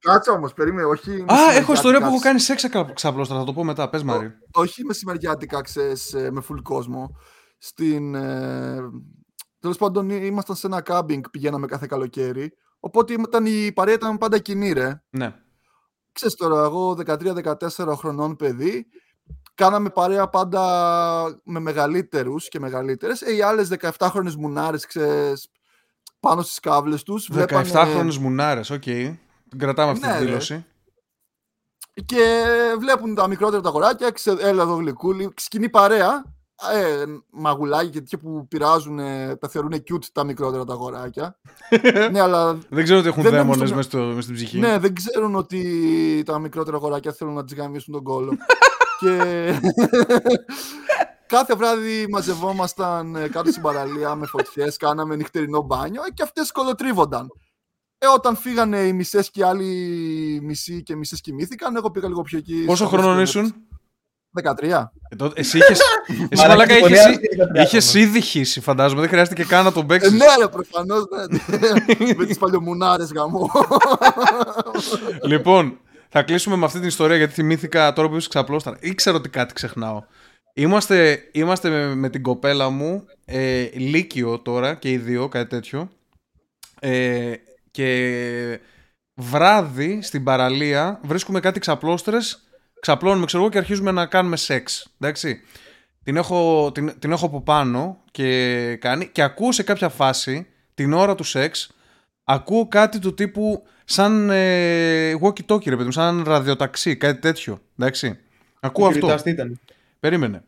[0.00, 1.10] Κάτσε όμως, περίμενε, όχι.
[1.10, 3.88] Α, μεσημεριάτικα, έχω ιστορία που έχω κάνει σε ξα- ξαπλώστρα, θα το πω μετά.
[3.88, 4.32] Πες Μαρή.
[4.52, 7.16] Όχι μεσημεριάτικα, ξέρεις, ε, με full κόσμο.
[7.58, 8.14] Στην...
[8.14, 8.78] Ε,
[9.66, 12.52] τέλος πάντων, ή- ήμασταν σε ένα κάμπινγκ, πηγαίναμε κάθε καλοκαίρι.
[12.80, 15.02] Οπότε ήταν, η παρέα ήταν πάντα κοινή, ρε.
[15.10, 15.34] Ναι.
[16.12, 18.86] Ξέρεις τώρα, εγώ 13-14 χρονών παιδί,
[19.54, 20.62] κάναμε παρέα πάντα
[21.44, 23.22] με μεγαλύτερους και μεγαλύτερες.
[23.22, 25.48] Ε, οι άλλες 17χρονες μουνάρες, ξέρεις,
[26.20, 27.30] πάνω στις κάβλες τους.
[27.32, 28.82] 17χρονε μουνάρες, οκ.
[29.48, 30.24] Την κρατάμε αυτή Ναι, τη ρε.
[30.24, 30.64] δήλωση.
[32.04, 32.44] Και
[32.78, 34.30] βλέπουν τα μικρότερα τα αγοράκια, ξε...
[34.30, 36.35] έλα εδώ γλυκούλη, σκηνή παρέα,
[36.74, 41.38] ε, μαγουλάκια και τέτοια που πειράζουν, ε, τα θεωρούν cute τα μικρότερα τα αγοράκια.
[42.12, 44.58] ναι, αλλά Δεν ξέρω ότι έχουν Δεν δαίμονες νομίζω- μέσα, στο, μέσα στην ψυχή.
[44.58, 48.32] ναι, δεν ξέρουν ότι τα μικρότερα αγοράκια θέλουν να τις γαμήσουν τον κώλο.
[49.00, 49.52] και
[51.26, 56.52] κάθε βράδυ μαζευόμασταν ε, κάτω στην παραλία με φωτιές, κάναμε νυχτερινό μπάνιο ε, και αυτές
[56.52, 57.28] κωλοτρίβονταν.
[57.98, 59.66] Ε, όταν φύγανε οι μισές και οι άλλοι
[60.42, 62.64] μισοί και μισές κοιμήθηκαν, εγώ πήγα λίγο πιο εκεί.
[62.66, 63.54] Πόσο στο χρονών μέσκο, ήσουν,
[64.42, 64.90] 13.
[65.08, 65.80] ε, τότε, εσύ είχες,
[66.28, 68.08] εσύ Μαλάκα, μαλάκα πολύ είχες, άρρωστη η δεκατρία είχες χρονών.
[68.08, 69.00] ήδη χύσει, φαντάζομαι.
[69.00, 70.12] Δεν χρειάστηκε καν να τον Ε, παίξεις.
[70.12, 71.04] ναι, ρε, προφανώς.
[71.98, 72.14] Ναι.
[72.16, 73.50] με τις παλιωμουνάρες γαμό.
[75.26, 78.76] Λοιπόν, θα κλείσουμε με αυτή την ιστορία γιατί θυμήθηκα τώρα που είσαι ξαπλώστρα.
[78.80, 80.02] Ήξερα ότι κάτι ξεχνάω.
[80.54, 85.88] Είμαστε, είμαστε με, με την κοπέλα μου, ε, Λύκειο τώρα και οι δύο, κάτι τέτοιο.
[86.80, 87.32] Ε,
[87.70, 88.60] και
[89.14, 92.45] βράδυ στην παραλία βρίσκουμε κάτι ξαπλώστρες,
[92.80, 94.86] ξαπλώνουμε ξέρω εγώ και αρχίζουμε να κάνουμε σεξ.
[95.00, 95.40] Εντάξει.
[96.04, 100.92] Την έχω, την, την έχω από πάνω και κάνει και ακούω σε κάποια φάση την
[100.92, 101.70] ώρα του σεξ
[102.24, 107.58] ακούω κάτι του τύπου σαν ε, walkie-talkie ρε παιδί μου, σαν ραδιοταξί, κάτι τέτοιο.
[107.78, 108.18] Εντάξει.
[108.60, 108.98] Ακούω αυτό.
[108.98, 109.60] Κυριτάς τι ήταν;
[110.00, 110.42] Περίμενε.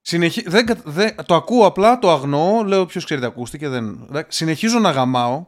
[0.00, 0.48] Συνεχι...
[0.48, 1.14] δεν, κα- δεν...
[1.26, 3.68] Το ακούω απλά, το αγνοώ, λέω ποιος ξέρει τι ακούστηκε.
[3.68, 4.06] Δεν...
[4.08, 4.38] εντάξει.
[4.38, 5.46] Συνεχίζω να γαμάω.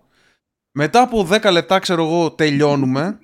[0.72, 3.18] Μετά από 10 λεπτά, ξέρω εγώ, τελειώνουμε.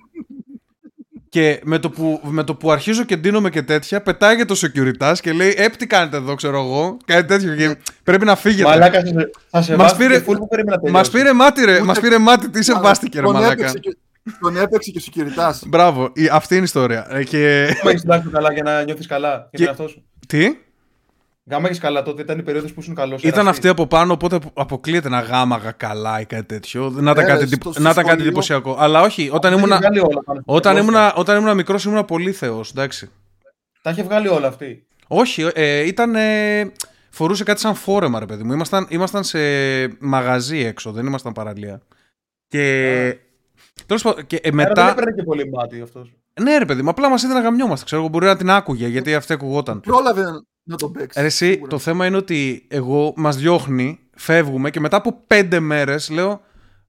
[1.29, 5.13] Και με το, που, με το που αρχίζω και ντύνομαι και τέτοια, πετάγεται το security
[5.21, 6.97] και λέει: Επ, τι κάνετε εδώ, ξέρω εγώ.
[7.05, 7.55] Κάτι τέτοιο.
[7.55, 8.63] Και πρέπει να φύγετε.
[8.69, 11.11] Μαλάκα, σε- θα σε Μας βάστηκε πήρε- full που περίμενα να Μας τελειώσει.
[11.11, 11.73] πήρε μάτι, ρε.
[11.73, 13.51] Ούτε- Μας πήρε μάτι, τι σε βάστηκε, ρε Τον μαλάκα.
[13.53, 13.97] έπαιξε και-
[14.41, 15.63] Τον έπαιξε και ο Σικυριτάς.
[15.67, 17.07] Μπράβο, η- αυτή είναι η ιστορία.
[17.09, 17.37] Ε, Και...
[17.77, 19.29] Γάμα έχεις τουλάχιστον καλά για να νιώθεις καλά.
[19.29, 20.03] Για Και- τον εαυτό σου.
[20.27, 20.55] Τι;
[21.49, 23.19] Γάμα έχεις καλά τότε, ήταν η περίοδος που ήσουν καλός.
[23.21, 23.49] Ήταν εραστής.
[23.57, 26.89] αυτή από πάνω, οπότε αποκλείεται να γάμαγα καλά ή κάτι τέτοιο.
[26.89, 28.25] Να ήταν Ε, κάτι, στο- εντυπ- στο να ήταν κάτι σχολείο.
[28.25, 28.75] εντυπωσιακό.
[28.79, 30.97] Αλλά όχι, όταν Δεν ήμουν, είχε βγάλει όλα πάνω στο όταν πρόσωπο.
[30.97, 32.69] ήμουν, όταν ήμουν μικρός ήμουν πολύ θεός.
[32.69, 33.09] Εντάξει.
[33.81, 34.85] Τα είχε βγάλει όλα αυτή.
[35.07, 36.15] Όχι, ε, ήταν.
[36.15, 36.71] ε,
[37.09, 38.53] φορούσε κάτι σαν φόρεμα, ρε παιδί μου.
[38.53, 39.39] Ήμασταν, ήμασταν σε
[39.99, 41.81] μαγαζί έξω, δεν ήμασταν παραλία.
[42.47, 43.17] Και.
[43.85, 44.73] Τέλος πάντων, και ε, Μετά...
[44.73, 44.91] δεν μετά.
[44.91, 46.13] έπαιρνε και πολύ μάτι αυτός.
[46.41, 47.85] Ναι, ρε παιδί μου, απλά μας είδε να γαμιόμαστε.
[47.85, 49.79] Ξέρω εγώ, μπορεί να την άκουγε γιατί αυτή ακουγόταν.
[49.79, 50.23] Πρόλαβε
[50.69, 51.21] να τον παίξεις.
[51.21, 51.69] Ρε, εσύ, σίγουρα.
[51.69, 56.41] το θέμα είναι ότι εγώ μας διώχνει, φεύγουμε και μετά από πέντε μέρες λέω.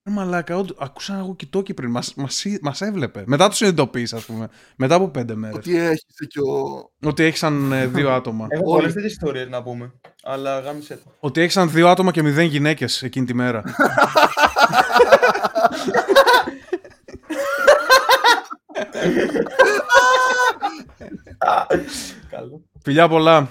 [0.07, 1.89] Ρε μαλάκα, όντως, ακούσα ένα walkie-talkie πριν.
[1.91, 3.23] Μας, μας, μας έβλεπε.
[3.25, 4.49] Μετά το συνειδητοποίησα, ας πούμε.
[4.75, 5.57] Μετά από πέντε μέρες.
[5.57, 6.89] Ότι έχεις και ο.
[7.03, 8.47] Ότι έχησαν ε, δύο άτομα.
[8.49, 8.75] Έχω Όλοι.
[8.75, 9.93] πολλές τέτοιες ιστορίες να πούμε.
[10.23, 11.15] Αλλά γάμισε το.
[11.19, 13.63] Ότι έχησαν δύο άτομα και μηδέν γυναίκες εκείνη τη μέρα.
[22.29, 22.61] Καλό.
[22.83, 23.49] Φιλιά πολλά.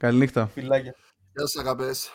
[0.00, 0.46] Καληνύχτα.
[0.46, 0.94] Φιλάκια.
[1.32, 2.12] Γεια σας, αγαπές.